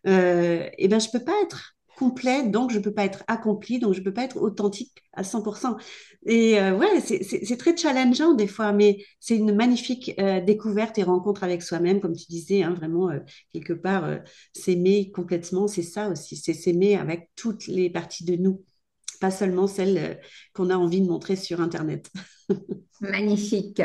Euh, 0.07 0.69
et 0.77 0.89
ben, 0.89 1.01
je 1.01 1.09
peux 1.11 1.25
pas 1.25 1.33
être 1.45 1.75
complet, 1.97 2.49
donc 2.49 2.71
je 2.71 2.79
peux 2.79 2.93
pas 2.93 3.05
être 3.05 3.23
accompli, 3.27 3.79
donc 3.79 3.95
je 3.95 4.01
peux 4.01 4.13
pas 4.13 4.25
être 4.25 4.37
authentique 4.37 5.03
à 5.13 5.23
100%. 5.25 5.77
Et 6.27 6.59
euh, 6.61 6.77
ouais, 6.77 7.01
c'est 7.01 7.57
très 7.57 7.77
challengeant 7.77 8.35
des 8.35 8.47
fois, 8.47 8.73
mais 8.73 9.05
c'est 9.21 9.37
une 9.37 9.55
magnifique 9.55 10.15
euh, 10.19 10.41
découverte 10.41 10.99
et 10.99 11.03
rencontre 11.03 11.45
avec 11.45 11.63
soi-même, 11.63 12.01
comme 12.01 12.17
tu 12.17 12.27
disais, 12.29 12.63
hein, 12.63 12.75
vraiment, 12.75 13.11
euh, 13.11 13.19
quelque 13.53 13.73
part, 13.73 14.09
s'aimer 14.53 15.11
complètement, 15.11 15.69
c'est 15.69 15.83
ça 15.83 16.09
aussi, 16.09 16.37
c'est 16.37 16.55
s'aimer 16.55 16.97
avec 16.97 17.31
toutes 17.37 17.67
les 17.67 17.91
parties 17.91 18.25
de 18.25 18.37
nous, 18.37 18.65
pas 19.21 19.31
seulement 19.31 19.67
celles 19.67 20.21
qu'on 20.55 20.71
a 20.71 20.77
envie 20.77 21.01
de 21.01 21.07
montrer 21.07 21.37
sur 21.37 21.61
Internet. 21.61 22.11
Magnifique. 23.01 23.83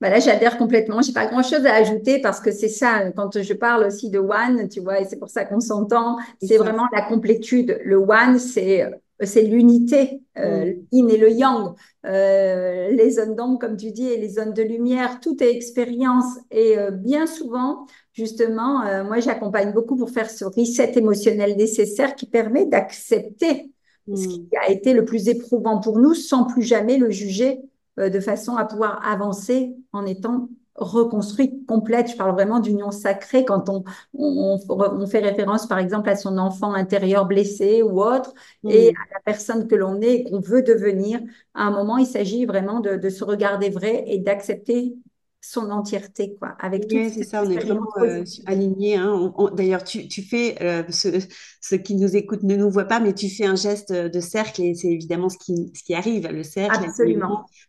Bah 0.00 0.10
là, 0.10 0.20
j'adhère 0.20 0.58
complètement. 0.58 1.02
J'ai 1.02 1.12
pas 1.12 1.26
grand-chose 1.26 1.66
à 1.66 1.74
ajouter 1.74 2.20
parce 2.20 2.40
que 2.40 2.52
c'est 2.52 2.68
ça, 2.68 3.10
quand 3.10 3.42
je 3.42 3.52
parle 3.52 3.84
aussi 3.84 4.10
de 4.10 4.18
one, 4.18 4.68
tu 4.68 4.80
vois, 4.80 5.00
et 5.00 5.04
c'est 5.04 5.18
pour 5.18 5.28
ça 5.28 5.44
qu'on 5.44 5.60
s'entend, 5.60 6.18
c'est 6.40 6.56
vraiment 6.56 6.86
la 6.92 7.02
complétude. 7.02 7.80
Le 7.84 7.96
one, 7.96 8.38
c'est 8.38 8.88
c'est 9.26 9.42
l'unité, 9.42 10.20
euh, 10.38 10.66
mm. 10.66 10.86
yin 10.92 11.10
et 11.10 11.16
le 11.16 11.30
yang, 11.30 11.74
euh, 12.06 12.90
les 12.90 13.10
zones 13.10 13.34
d'ombre, 13.34 13.58
comme 13.58 13.76
tu 13.76 13.90
dis, 13.90 14.06
et 14.06 14.16
les 14.16 14.28
zones 14.28 14.52
de 14.52 14.62
lumière, 14.62 15.20
tout 15.20 15.42
est 15.42 15.50
expérience. 15.50 16.38
Et 16.50 16.78
euh, 16.78 16.90
bien 16.90 17.26
souvent, 17.26 17.86
justement, 18.12 18.82
euh, 18.82 19.04
moi, 19.04 19.18
j'accompagne 19.20 19.72
beaucoup 19.72 19.96
pour 19.96 20.10
faire 20.10 20.30
ce 20.30 20.44
reset 20.44 20.92
émotionnel 20.96 21.56
nécessaire 21.56 22.14
qui 22.14 22.26
permet 22.26 22.66
d'accepter 22.66 23.70
ce 24.06 24.12
mm. 24.12 24.28
qui 24.28 24.48
a 24.56 24.70
été 24.70 24.92
le 24.92 25.04
plus 25.04 25.28
éprouvant 25.28 25.80
pour 25.80 25.98
nous 25.98 26.14
sans 26.14 26.44
plus 26.44 26.62
jamais 26.62 26.96
le 26.96 27.10
juger 27.10 27.60
de 27.98 28.20
façon 28.20 28.56
à 28.56 28.64
pouvoir 28.64 29.00
avancer 29.06 29.74
en 29.92 30.06
étant 30.06 30.48
reconstruite, 30.78 31.66
complète. 31.66 32.10
Je 32.10 32.16
parle 32.16 32.32
vraiment 32.32 32.60
d'union 32.60 32.90
sacrée 32.90 33.44
quand 33.44 33.68
on, 33.68 33.84
on, 34.14 34.58
on, 34.68 35.06
fait 35.06 35.18
référence, 35.18 35.66
par 35.66 35.78
exemple, 35.78 36.08
à 36.08 36.16
son 36.16 36.38
enfant 36.38 36.72
intérieur 36.72 37.26
blessé 37.26 37.82
ou 37.82 38.00
autre, 38.02 38.32
et 38.68 38.90
à 38.90 39.14
la 39.14 39.20
personne 39.24 39.66
que 39.66 39.74
l'on 39.74 40.00
est 40.00 40.14
et 40.14 40.24
qu'on 40.24 40.40
veut 40.40 40.62
devenir. 40.62 41.20
À 41.54 41.64
un 41.64 41.70
moment, 41.70 41.98
il 41.98 42.06
s'agit 42.06 42.46
vraiment 42.46 42.80
de, 42.80 42.96
de 42.96 43.08
se 43.10 43.24
regarder 43.24 43.70
vrai 43.70 44.04
et 44.06 44.18
d'accepter 44.18 44.94
son 45.40 45.70
entièreté, 45.70 46.36
quoi. 46.38 46.56
Avec 46.58 46.86
oui, 46.90 47.10
c'est 47.10 47.22
ça, 47.22 47.42
on 47.44 47.50
est 47.50 47.58
vraiment 47.58 47.86
euh, 47.98 48.24
alignés. 48.46 48.96
Hein. 48.96 49.32
D'ailleurs, 49.54 49.84
tu, 49.84 50.08
tu, 50.08 50.22
fais, 50.22 50.56
euh, 50.62 50.82
ceux, 50.90 51.76
qui 51.78 51.94
nous 51.94 52.16
écoutent 52.16 52.42
ne 52.42 52.56
nous 52.56 52.70
voient 52.70 52.84
pas, 52.84 53.00
mais 53.00 53.14
tu 53.14 53.28
fais 53.28 53.44
un 53.44 53.54
geste 53.54 53.92
de 53.92 54.20
cercle 54.20 54.62
et 54.62 54.74
c'est 54.74 54.88
évidemment 54.88 55.28
ce 55.28 55.38
qui, 55.38 55.72
ce 55.74 55.82
qui 55.82 55.94
arrive, 55.94 56.28
le 56.28 56.42
cercle, 56.42 56.90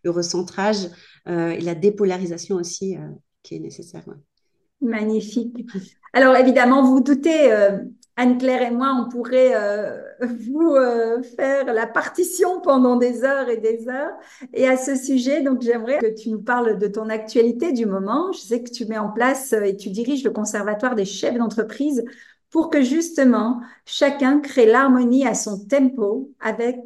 le 0.04 0.10
recentrage 0.10 0.88
euh, 1.28 1.52
et 1.52 1.62
la 1.62 1.76
dépolarisation 1.76 2.56
aussi 2.56 2.98
qui 3.44 3.56
est 3.56 3.60
nécessaire. 3.60 4.04
Magnifique. 4.82 5.66
Alors 6.14 6.36
évidemment, 6.36 6.84
vous, 6.84 6.96
vous 6.96 7.04
doutez, 7.04 7.52
Anne-Claire 8.20 8.64
et 8.64 8.72
moi, 8.72 8.94
on 9.02 9.10
pourrait 9.10 9.56
euh, 9.56 9.98
vous 10.22 10.76
euh, 10.76 11.22
faire 11.24 11.74
la 11.74 11.88
partition 11.88 12.62
pendant 12.62 12.96
des 12.96 13.24
heures 13.24 13.50
et 13.50 13.58
des 13.58 13.88
heures. 13.88 14.14
Et 14.54 14.68
à 14.68 14.78
ce 14.78 14.96
sujet, 14.96 15.42
donc 15.42 15.62
j'aimerais 15.62 16.00
que 16.00 16.14
tu 16.14 16.30
nous 16.30 16.42
parles 16.42 16.78
de 16.78 16.88
ton 16.88 17.10
actualité 17.10 17.72
du 17.72 17.86
moment. 17.86 18.32
Je 18.32 18.40
sais 18.40 18.64
que 18.64 18.70
tu 18.70 18.86
mets 18.86 18.98
en 18.98 19.10
place 19.10 19.54
euh, 19.54 19.64
et 19.64 19.76
tu 19.76 19.90
diriges 19.90 20.24
le 20.24 20.32
Conservatoire 20.32 20.96
des 20.96 21.06
chefs 21.06 21.38
d'entreprise 21.38 22.04
pour 22.50 22.70
que 22.70 22.82
justement 22.82 23.62
chacun 23.86 24.40
crée 24.40 24.66
l'harmonie 24.66 25.26
à 25.28 25.36
son 25.36 25.66
tempo 25.66 26.32
avec 26.40 26.78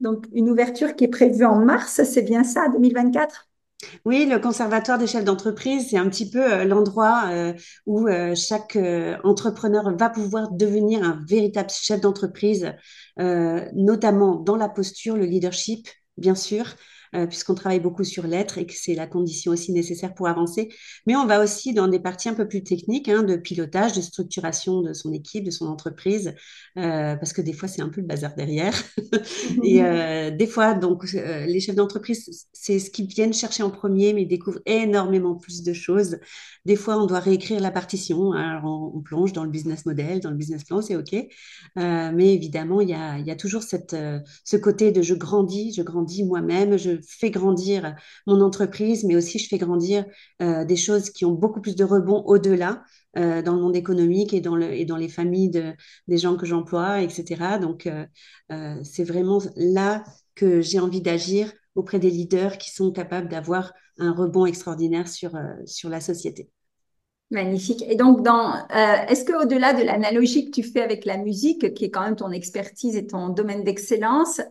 donc 0.00 0.26
une 0.32 0.50
ouverture 0.50 0.96
qui 0.96 1.04
est 1.04 1.08
prévue 1.08 1.44
en 1.44 1.64
mars, 1.64 2.02
c'est 2.02 2.22
bien 2.22 2.42
ça, 2.42 2.68
2024 2.68 3.51
oui, 4.04 4.26
le 4.26 4.38
conservatoire 4.38 4.98
des 4.98 5.06
chefs 5.06 5.24
d'entreprise, 5.24 5.88
c'est 5.90 5.98
un 5.98 6.08
petit 6.08 6.30
peu 6.30 6.52
euh, 6.52 6.64
l'endroit 6.64 7.24
euh, 7.30 7.52
où 7.86 8.08
euh, 8.08 8.34
chaque 8.34 8.78
entrepreneur 9.24 9.96
va 9.96 10.10
pouvoir 10.10 10.50
devenir 10.52 11.02
un 11.02 11.20
véritable 11.26 11.70
chef 11.70 12.00
d'entreprise, 12.00 12.72
notamment 13.18 14.36
dans 14.36 14.56
la 14.56 14.68
posture, 14.68 15.16
le 15.16 15.24
leadership, 15.26 15.88
bien 16.16 16.34
sûr, 16.34 16.64
euh, 17.14 17.26
puisqu'on 17.26 17.54
travaille 17.54 17.80
beaucoup 17.80 18.04
sur 18.04 18.26
l'être 18.26 18.56
et 18.56 18.64
que 18.64 18.72
c'est 18.74 18.94
la 18.94 19.06
condition 19.06 19.52
aussi 19.52 19.70
nécessaire 19.70 20.14
pour 20.14 20.28
avancer. 20.28 20.70
Mais 21.06 21.14
on 21.14 21.26
va 21.26 21.42
aussi 21.42 21.74
dans 21.74 21.86
des 21.86 22.00
parties 22.00 22.30
un 22.30 22.34
peu 22.34 22.48
plus 22.48 22.62
techniques, 22.62 23.08
hein, 23.10 23.22
de 23.22 23.36
pilotage, 23.36 23.92
de 23.92 24.00
structuration 24.00 24.80
de 24.80 24.94
son 24.94 25.12
équipe, 25.12 25.44
de 25.44 25.50
son 25.50 25.66
entreprise, 25.66 26.34
euh, 26.78 27.14
parce 27.16 27.34
que 27.34 27.42
des 27.42 27.52
fois, 27.52 27.68
c'est 27.68 27.82
un 27.82 27.90
peu 27.90 28.00
le 28.00 28.06
bazar 28.06 28.34
derrière. 28.34 28.74
et 29.62 29.82
euh, 29.84 30.30
des 30.30 30.46
fois, 30.46 30.72
donc, 30.72 31.04
les 31.12 31.60
chefs 31.60 31.76
d'entreprise, 31.76 32.46
c'est 32.54 32.78
ce 32.78 32.90
qu'ils 32.90 33.08
viennent 33.08 33.34
chercher 33.34 33.62
en 33.62 33.70
premier, 33.70 34.14
mais 34.14 34.22
ils 34.22 34.28
découvrent 34.28 34.62
énormément 34.64 35.34
plus 35.34 35.62
de 35.62 35.74
choses. 35.74 36.18
Des 36.64 36.76
fois, 36.76 36.96
on 36.96 37.06
doit 37.06 37.20
réécrire 37.20 37.60
la 37.60 37.70
partition. 37.70 38.32
Alors, 38.32 38.92
on, 38.94 39.02
plonge 39.02 39.32
dans 39.32 39.42
le 39.44 39.50
business 39.50 39.84
model, 39.84 40.20
dans 40.20 40.30
le 40.30 40.36
business 40.36 40.62
plan, 40.64 40.80
c'est 40.80 40.96
OK. 40.96 41.12
mais 41.76 42.34
évidemment, 42.34 42.80
il 42.80 42.88
y 42.88 42.94
a, 42.94 43.18
y 43.18 43.30
a, 43.30 43.36
toujours 43.36 43.64
cette, 43.64 43.96
ce 44.44 44.56
côté 44.56 44.92
de 44.92 45.02
je 45.02 45.14
grandis, 45.14 45.74
je 45.74 45.82
grandis 45.82 46.24
moi-même, 46.24 46.78
je 46.78 47.01
fais 47.06 47.30
grandir 47.30 47.94
mon 48.26 48.40
entreprise, 48.40 49.04
mais 49.04 49.16
aussi 49.16 49.38
je 49.38 49.48
fais 49.48 49.58
grandir 49.58 50.04
euh, 50.40 50.64
des 50.64 50.76
choses 50.76 51.10
qui 51.10 51.24
ont 51.24 51.32
beaucoup 51.32 51.60
plus 51.60 51.76
de 51.76 51.84
rebond 51.84 52.22
au-delà 52.26 52.84
euh, 53.16 53.42
dans 53.42 53.54
le 53.54 53.62
monde 53.62 53.76
économique 53.76 54.32
et 54.34 54.40
dans, 54.40 54.56
les 54.56 55.08
familles 55.08 55.50
de, 55.50 55.72
des 56.08 56.18
gens 56.18 56.36
que 56.36 56.46
j'emploie, 56.46 57.02
etc. 57.02 57.58
Donc, 57.58 57.86
euh, 57.86 58.76
c'est 58.84 59.04
vraiment 59.04 59.40
là 59.56 60.04
que 60.34 60.60
j'ai 60.60 60.78
envie 60.78 61.02
d'agir 61.02 61.52
auprès 61.74 61.98
des 61.98 62.10
leaders 62.10 62.58
qui 62.58 62.70
sont 62.70 62.92
capables 62.92 63.28
d'avoir 63.28 63.72
un 63.98 64.12
rebond 64.12 64.46
extraordinaire 64.46 65.08
sur 65.08 65.88
la 65.88 66.00
société. 66.00 66.50
Magnifique. 67.32 67.82
Et 67.88 67.96
donc, 67.96 68.22
dans, 68.22 68.52
euh, 68.54 69.06
est-ce 69.08 69.24
qu'au-delà 69.24 69.72
de 69.72 69.82
l'analogie 69.82 70.50
que 70.50 70.50
tu 70.50 70.62
fais 70.62 70.82
avec 70.82 71.06
la 71.06 71.16
musique, 71.16 71.72
qui 71.72 71.86
est 71.86 71.90
quand 71.90 72.02
même 72.02 72.14
ton 72.14 72.30
expertise 72.30 72.94
et 72.94 73.06
ton 73.06 73.30
domaine 73.30 73.64
d'excellence, 73.64 74.42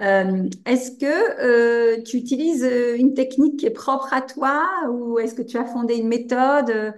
euh, 0.00 0.48
est-ce 0.64 0.92
que 0.92 1.42
euh, 1.42 2.00
tu 2.04 2.16
utilises 2.16 2.64
une 2.96 3.14
technique 3.14 3.58
qui 3.58 3.66
est 3.66 3.70
propre 3.70 4.14
à 4.14 4.22
toi 4.22 4.68
ou 4.88 5.18
est-ce 5.18 5.34
que 5.34 5.42
tu 5.42 5.58
as 5.58 5.64
fondé 5.64 5.96
une 5.96 6.06
méthode 6.06 6.94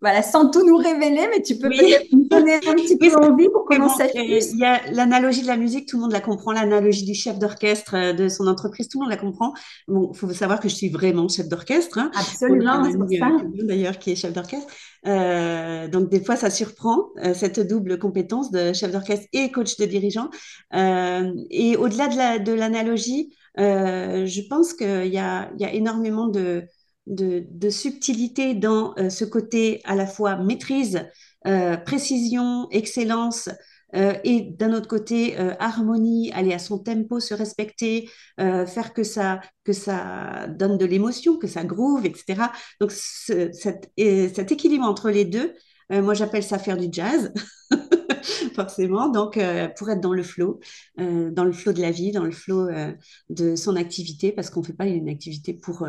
voilà, 0.00 0.22
sans 0.22 0.50
tout 0.50 0.64
nous 0.64 0.76
révéler, 0.76 1.26
mais 1.34 1.42
tu 1.42 1.56
peux 1.56 1.68
peut-être 1.68 2.12
nous 2.12 2.28
donner 2.28 2.54
un 2.54 2.74
petit 2.74 2.96
peu 2.96 3.12
envie 3.16 3.48
pour 3.48 3.64
qu'on 3.64 3.88
Il 4.14 4.58
y 4.58 4.64
a 4.64 4.80
l'analogie 4.92 5.42
de 5.42 5.48
la 5.48 5.56
musique, 5.56 5.88
tout 5.88 5.96
le 5.96 6.02
monde 6.02 6.12
la 6.12 6.20
comprend. 6.20 6.52
L'analogie 6.52 7.04
du 7.04 7.14
chef 7.14 7.38
d'orchestre 7.38 7.94
euh, 7.94 8.12
de 8.12 8.28
son 8.28 8.46
entreprise, 8.46 8.88
tout 8.88 9.00
le 9.00 9.04
monde 9.04 9.10
la 9.10 9.18
comprend. 9.18 9.52
Bon, 9.88 10.10
il 10.12 10.16
faut 10.16 10.30
savoir 10.32 10.60
que 10.60 10.68
je 10.68 10.74
suis 10.74 10.90
vraiment 10.90 11.28
chef 11.28 11.48
d'orchestre. 11.48 11.98
Hein. 11.98 12.10
Absolument, 12.14 12.84
c'est 12.84 13.18
ça. 13.18 13.26
Euh, 13.26 13.66
d'ailleurs, 13.66 13.98
qui 13.98 14.12
est 14.12 14.16
chef 14.16 14.32
d'orchestre. 14.32 14.72
Euh, 15.06 15.88
donc, 15.88 16.08
des 16.08 16.22
fois, 16.22 16.36
ça 16.36 16.50
surprend, 16.50 17.08
euh, 17.24 17.34
cette 17.34 17.60
double 17.60 17.98
compétence 17.98 18.50
de 18.50 18.72
chef 18.72 18.92
d'orchestre 18.92 19.26
et 19.32 19.50
coach 19.50 19.76
de 19.76 19.86
dirigeant. 19.86 20.28
Euh, 20.74 21.32
et 21.50 21.76
au-delà 21.76 22.38
de 22.38 22.52
l'analogie, 22.52 23.34
la, 23.58 24.26
je 24.26 24.40
pense 24.48 24.74
qu'il 24.74 25.06
y 25.06 25.18
a, 25.18 25.50
y 25.58 25.64
a 25.64 25.72
énormément 25.72 26.28
de 26.28 26.64
de, 27.10 27.70
subtilité 27.70 28.54
dans 28.54 28.94
euh, 28.98 29.10
ce 29.10 29.24
côté 29.24 29.80
à 29.84 29.94
la 29.94 30.06
fois 30.06 30.36
maîtrise, 30.36 31.06
euh, 31.46 31.76
précision, 31.76 32.68
excellence, 32.70 33.48
euh, 33.96 34.14
et 34.22 34.42
d'un 34.42 34.72
autre 34.72 34.86
côté 34.86 35.36
harmonie, 35.58 36.30
aller 36.32 36.52
à 36.52 36.60
son 36.60 36.78
tempo, 36.78 37.18
se 37.18 37.34
respecter, 37.34 38.08
faire 38.38 38.92
que 38.94 39.02
ça 39.02 39.40
que 39.64 39.72
ça 39.72 40.46
donne 40.48 40.78
de 40.78 40.86
l'émotion, 40.86 41.38
que 41.38 41.48
ça 41.48 41.64
groove, 41.64 42.06
etc. 42.06 42.42
Donc 42.80 42.92
cet, 42.92 43.90
cet, 43.96 44.52
équilibre 44.52 44.84
entre 44.84 45.10
les 45.10 45.24
deux, 45.24 45.54
moi 45.90 46.14
j'appelle 46.14 46.44
ça 46.44 46.60
faire 46.60 46.76
du 46.76 46.86
jazz. 46.92 47.32
forcément. 48.54 49.08
Donc, 49.08 49.36
euh, 49.36 49.68
pour 49.68 49.90
être 49.90 50.00
dans 50.00 50.12
le 50.12 50.22
flow, 50.22 50.60
euh, 51.00 51.30
dans 51.30 51.44
le 51.44 51.52
flow 51.52 51.72
de 51.72 51.80
la 51.80 51.90
vie, 51.90 52.12
dans 52.12 52.24
le 52.24 52.30
flow 52.30 52.68
euh, 52.68 52.92
de 53.28 53.56
son 53.56 53.76
activité, 53.76 54.32
parce 54.32 54.50
qu'on 54.50 54.60
ne 54.60 54.66
fait 54.66 54.72
pas 54.72 54.86
une 54.86 55.08
activité 55.08 55.54
pour, 55.54 55.86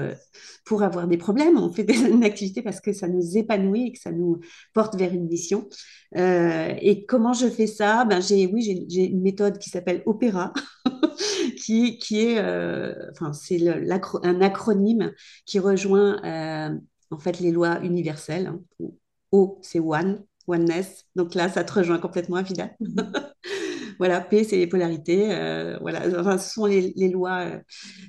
pour 0.65 0.83
avoir 0.83 1.07
des 1.07 1.17
problèmes, 1.17 1.57
on 1.57 1.71
fait 1.71 1.83
une 2.09 2.23
activité 2.23 2.61
parce 2.61 2.81
que 2.81 2.93
ça 2.93 3.07
nous 3.07 3.37
épanouit 3.37 3.87
et 3.87 3.91
que 3.93 3.99
ça 3.99 4.11
nous 4.11 4.39
porte 4.73 4.95
vers 4.95 5.13
une 5.13 5.27
mission. 5.27 5.67
et 6.15 7.05
comment 7.07 7.33
je 7.33 7.47
fais 7.47 7.67
ça? 7.67 8.05
Ben, 8.05 8.21
j'ai, 8.21 8.47
Oui, 8.47 8.85
j'ai 8.89 9.05
une 9.05 9.21
méthode 9.21 9.57
qui 9.57 9.69
s'appelle 9.69 10.03
Opéra. 10.05 10.53
qui, 11.63 11.97
qui 11.97 12.19
est, 12.21 12.39
enfin, 13.11 13.33
c'est 13.33 13.59
un 14.23 14.41
acronyme 14.41 15.11
qui 15.45 15.59
rejoint 15.59 16.19
en 17.11 17.19
fait 17.19 17.39
les 17.39 17.51
lois 17.51 17.79
universelles. 17.83 18.47
Hein. 18.47 18.61
O, 19.31 19.59
c'est 19.61 19.79
one, 19.79 20.23
oneness. 20.47 21.05
Donc 21.15 21.35
là, 21.35 21.49
ça 21.49 21.63
te 21.63 21.73
rejoint 21.73 21.99
complètement. 21.99 22.41
Mhm. 22.41 23.11
voilà, 23.99 24.21
P, 24.21 24.43
c'est 24.43 24.57
les 24.57 24.67
polarités. 24.67 25.31
Euh, 25.31 25.77
voilà, 25.81 26.01
enfin, 26.19 26.37
ce 26.37 26.53
sont 26.53 26.65
les, 26.65 27.09
lois, 27.09 27.41
euh, 27.41 27.59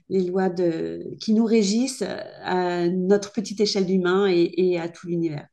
les 0.09 0.25
lois 0.25 0.49
de, 0.49 1.03
qui 1.21 1.35
nous 1.35 1.45
régissent 1.45 2.05
à 2.43 2.89
notre 2.89 3.33
petite 3.33 3.61
échelle 3.61 3.87
d'humain 3.87 4.27
et, 4.29 4.79
à 4.79 4.89
tout 4.89 5.07
l'univers. 5.07 5.47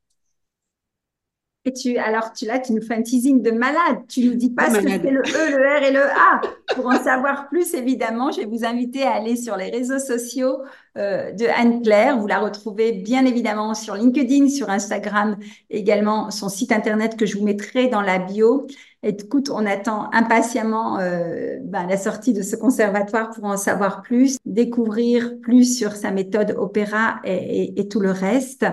Et 1.70 1.74
tu, 1.74 1.98
alors 2.00 2.34
tu 2.34 2.48
là, 2.48 2.58
tu 2.58 2.74
nous 2.74 2.82
fais 2.82 2.96
un 2.96 3.04
teasing 3.04 3.44
de 3.44 3.52
malade. 3.52 4.00
Tu 4.08 4.26
nous 4.26 4.34
dis 4.34 4.50
pas 4.50 4.72
ce 4.72 4.80
que 4.80 4.90
c'est 4.90 4.98
le 4.98 5.22
E, 5.22 5.58
le 5.58 5.80
R 5.80 5.84
et 5.84 5.92
le 5.92 6.02
A. 6.02 6.42
Pour 6.74 6.88
en 6.88 6.98
savoir 6.98 7.48
plus, 7.48 7.76
évidemment, 7.76 8.32
je 8.32 8.40
vais 8.40 8.48
vous 8.48 8.66
inviter 8.66 9.04
à 9.04 9.14
aller 9.14 9.36
sur 9.36 9.56
les 9.56 9.70
réseaux 9.70 10.00
sociaux 10.00 10.64
euh, 10.98 11.32
de 11.32 11.46
Anne-Claire. 11.46 12.18
Vous 12.18 12.26
la 12.26 12.40
retrouvez 12.40 12.92
bien 12.92 13.24
évidemment 13.24 13.76
sur 13.76 13.94
LinkedIn, 13.94 14.50
sur 14.50 14.72
Instagram, 14.72 15.38
également 15.70 16.32
son 16.32 16.50
site 16.50 16.72
internet 16.72 17.16
que 17.16 17.28
je 17.28 17.38
vous 17.38 17.46
mettrai 17.46 17.88
dans 17.88 18.02
la 18.02 18.18
bio. 18.18 18.66
Écoute, 19.02 19.50
on 19.50 19.66
attend 19.66 20.10
impatiemment 20.12 21.00
euh, 21.00 21.58
ben, 21.62 21.88
la 21.88 21.96
sortie 21.98 22.34
de 22.34 22.42
ce 22.42 22.58
conservatoire 22.58 23.30
pour 23.30 23.46
en 23.46 23.56
savoir 23.56 24.02
plus, 24.02 24.38
découvrir 24.46 25.40
plus 25.40 25.78
sur 25.78 25.94
sa 25.94 26.12
méthode 26.12 26.56
opéra 26.58 27.22
et, 27.24 27.88
tout 27.88 28.02
le 28.02 28.12
reste. 28.12 28.66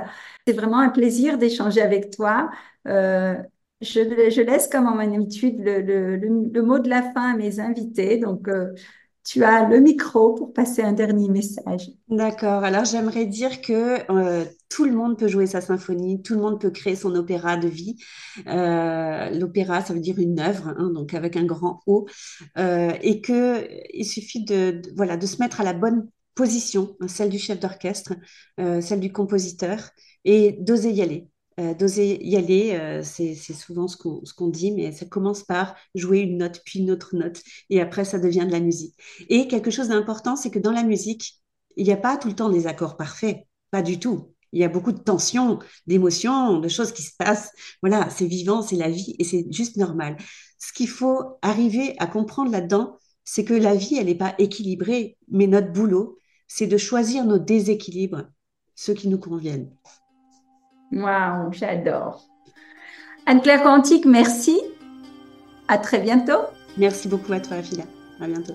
C'est 0.47 0.55
vraiment 0.55 0.81
un 0.81 0.89
plaisir 0.89 1.39
d'échanger 1.39 1.81
avec 1.81 2.11
toi. 2.11 2.51
Euh, 2.87 3.35
je, 3.81 4.41
laisse 4.41 4.69
comme 4.69 4.87
en 4.87 4.99
habitude 4.99 5.61
le, 5.61 6.63
mot 6.63 6.79
de 6.79 6.89
la 6.89 7.03
fin 7.13 7.35
à 7.35 7.37
mes 7.37 7.61
invités. 7.61 8.19
Donc, 8.19 8.49
euh, 8.49 8.73
tu 9.25 9.43
as 9.43 9.69
le 9.69 9.81
micro 9.81 10.35
pour 10.35 10.53
passer 10.53 10.83
un 10.83 10.93
dernier 10.93 11.29
message. 11.29 11.91
D'accord. 12.09 12.63
Alors, 12.65 12.85
j'aimerais 12.85 13.27
dire 13.27 13.61
que 13.61 14.11
euh, 14.11 14.45
tout 14.69 14.85
le 14.85 14.93
monde 14.93 15.19
peut 15.19 15.27
jouer 15.27 15.47
sa 15.47 15.61
symphonie, 15.61 16.23
tout 16.23 16.35
le 16.35 16.41
monde 16.41 16.61
peut 16.61 16.71
créer 16.71 16.95
son 16.95 17.15
opéra 17.17 17.57
de 17.57 17.69
vie. 17.69 17.97
L'opéra, 18.47 19.83
ça 19.83 19.93
veut 19.93 20.01
dire 20.01 20.19
une 20.19 20.39
œuvre, 20.39 20.69
hein, 20.69 20.91
donc 20.95 21.13
avec 21.13 21.37
un 21.37 21.45
grand 21.45 21.81
O, 21.87 22.07
et 22.57 23.21
que 23.21 23.69
il 23.93 24.05
suffit 24.05 24.45
de, 24.45 24.81
voilà 24.95 25.17
de 25.17 25.27
se 25.27 25.43
mettre 25.43 25.61
à 25.61 25.65
la 25.65 25.73
bonne 25.73 26.09
position, 26.37 26.97
celle 27.09 27.31
du 27.31 27.39
chef 27.39 27.59
d'orchestre, 27.59 28.15
celle 28.57 29.01
du 29.01 29.13
compositeur, 29.13 29.91
et 30.25 30.53
d'oser 30.61 30.93
y 30.93 31.03
aller. 31.03 31.29
Euh, 31.59 31.73
d'oser 31.73 32.23
y 32.23 32.37
aller, 32.37 32.75
euh, 32.75 33.03
c'est 33.03 33.35
souvent 33.35 33.89
ce 33.89 33.97
qu'on 33.97 34.49
dit, 34.49 34.73
mais 34.73 34.93
ça 34.93 35.07
commence 35.07 35.43
par 35.43 35.75
jouer 35.95 36.19
une 36.21 36.37
note, 36.37 36.61
puis 36.67 36.81
une 36.81 36.91
autre 36.91 37.17
note, 37.17 37.43
et 37.71 37.81
après 37.81 38.05
ça 38.05 38.19
devient 38.19 38.45
de 38.47 38.53
la 38.53 38.61
musique. 38.61 38.95
Et 39.31 39.49
quelque 39.49 39.71
chose 39.71 39.89
d'important, 39.89 40.37
c'est 40.37 40.51
que 40.51 40.59
dans 40.59 40.73
la 40.73 40.83
musique, 40.83 41.41
il 41.77 41.87
n'y 41.87 41.93
a 41.93 41.97
pas 41.97 42.19
tout 42.19 42.29
le 42.29 42.35
temps 42.35 42.51
des 42.51 42.67
accords 42.67 42.97
parfaits, 42.99 43.47
pas 43.71 43.83
du 43.83 43.99
tout. 43.99 44.33
il 44.53 44.61
y 44.61 44.65
a 44.65 44.69
beaucoup 44.69 44.93
de 44.93 44.99
tensions, 44.99 45.59
d'émotions, 45.87 46.61
de 46.61 46.69
choses 46.69 46.93
qui 46.93 47.03
se 47.03 47.13
passent. 47.19 47.53
Voilà, 47.83 48.09
c'est 48.11 48.27
vivant, 48.27 48.63
c'est 48.63 48.77
la 48.77 48.91
vie 48.91 49.17
et 49.19 49.25
c'est 49.25 49.47
juste 49.51 49.77
normal. 49.77 50.17
Ce 50.59 50.73
qu'il 50.73 50.89
faut 50.89 51.39
arriver 51.43 51.95
à 51.99 52.07
comprendre 52.07 52.51
là-dedans, 52.51 52.99
c'est 53.25 53.45
que 53.45 53.55
la 53.55 53.75
vie, 53.75 53.97
elle 53.97 54.07
n'est 54.07 54.15
pas 54.15 54.35
équilibrée, 54.39 55.19
mais 55.29 55.47
notre 55.47 55.73
boulot, 55.73 56.19
c'est 56.49 56.67
de 56.67 56.77
choisir 56.79 57.25
nos 57.25 57.39
déséquilibres, 57.39 58.25
ceux 58.75 58.95
qui 58.95 59.09
nous 59.09 59.19
conviennent. 59.19 59.71
Waouh, 60.93 61.53
j'adore. 61.53 62.25
Anne-Claire 63.27 63.63
Quantique, 63.63 64.07
merci. 64.07 64.61
À 65.69 65.79
très 65.79 65.99
bientôt. 65.99 66.41
Merci 66.77 67.09
beaucoup 67.09 67.33
à 67.33 67.41
toi, 67.41 67.63
Phila. 67.63 67.85
À 68.21 68.27
bientôt. 68.27 68.55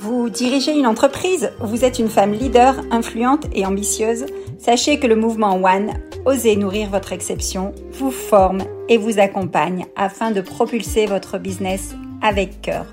Vous 0.00 0.30
dirigez 0.30 0.78
une 0.78 0.86
entreprise, 0.86 1.50
vous 1.58 1.84
êtes 1.84 1.98
une 1.98 2.08
femme 2.08 2.32
leader, 2.32 2.76
influente 2.92 3.46
et 3.52 3.66
ambitieuse. 3.66 4.26
Sachez 4.60 5.00
que 5.00 5.08
le 5.08 5.16
mouvement 5.16 5.56
One, 5.56 5.94
Osez 6.24 6.54
nourrir 6.54 6.88
votre 6.88 7.12
exception, 7.12 7.72
vous 7.92 8.12
forme 8.12 8.62
et 8.88 8.96
vous 8.96 9.18
accompagne 9.18 9.86
afin 9.96 10.30
de 10.30 10.40
propulser 10.40 11.06
votre 11.06 11.38
business 11.38 11.96
avec 12.22 12.62
cœur. 12.62 12.86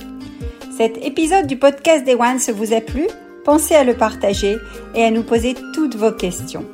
Cet 0.76 0.98
épisode 1.06 1.46
du 1.46 1.58
podcast 1.58 2.04
des 2.06 2.16
One 2.16 2.40
se 2.40 2.52
vous 2.52 2.74
a 2.74 2.82
plu? 2.82 3.08
Pensez 3.46 3.76
à 3.76 3.84
le 3.84 3.94
partager 3.94 4.58
et 4.96 5.04
à 5.04 5.12
nous 5.12 5.24
poser 5.24 5.56
toutes 5.74 5.96
vos 5.96 6.12
questions. 6.12 6.66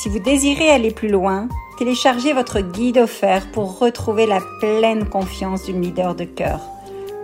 Si 0.00 0.08
vous 0.08 0.18
désirez 0.18 0.70
aller 0.70 0.90
plus 0.90 1.10
loin, 1.10 1.48
téléchargez 1.78 2.32
votre 2.32 2.60
guide 2.60 2.98
offert 2.98 3.50
pour 3.52 3.78
retrouver 3.78 4.26
la 4.26 4.40
pleine 4.60 5.06
confiance 5.06 5.64
d'une 5.64 5.82
leader 5.82 6.14
de 6.14 6.24
cœur. 6.24 6.60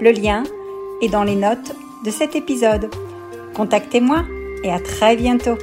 Le 0.00 0.10
lien 0.10 0.42
est 1.00 1.08
dans 1.08 1.24
les 1.24 1.36
notes 1.36 1.74
de 2.04 2.10
cet 2.10 2.36
épisode. 2.36 2.90
Contactez-moi 3.54 4.24
et 4.62 4.70
à 4.70 4.78
très 4.78 5.16
bientôt. 5.16 5.56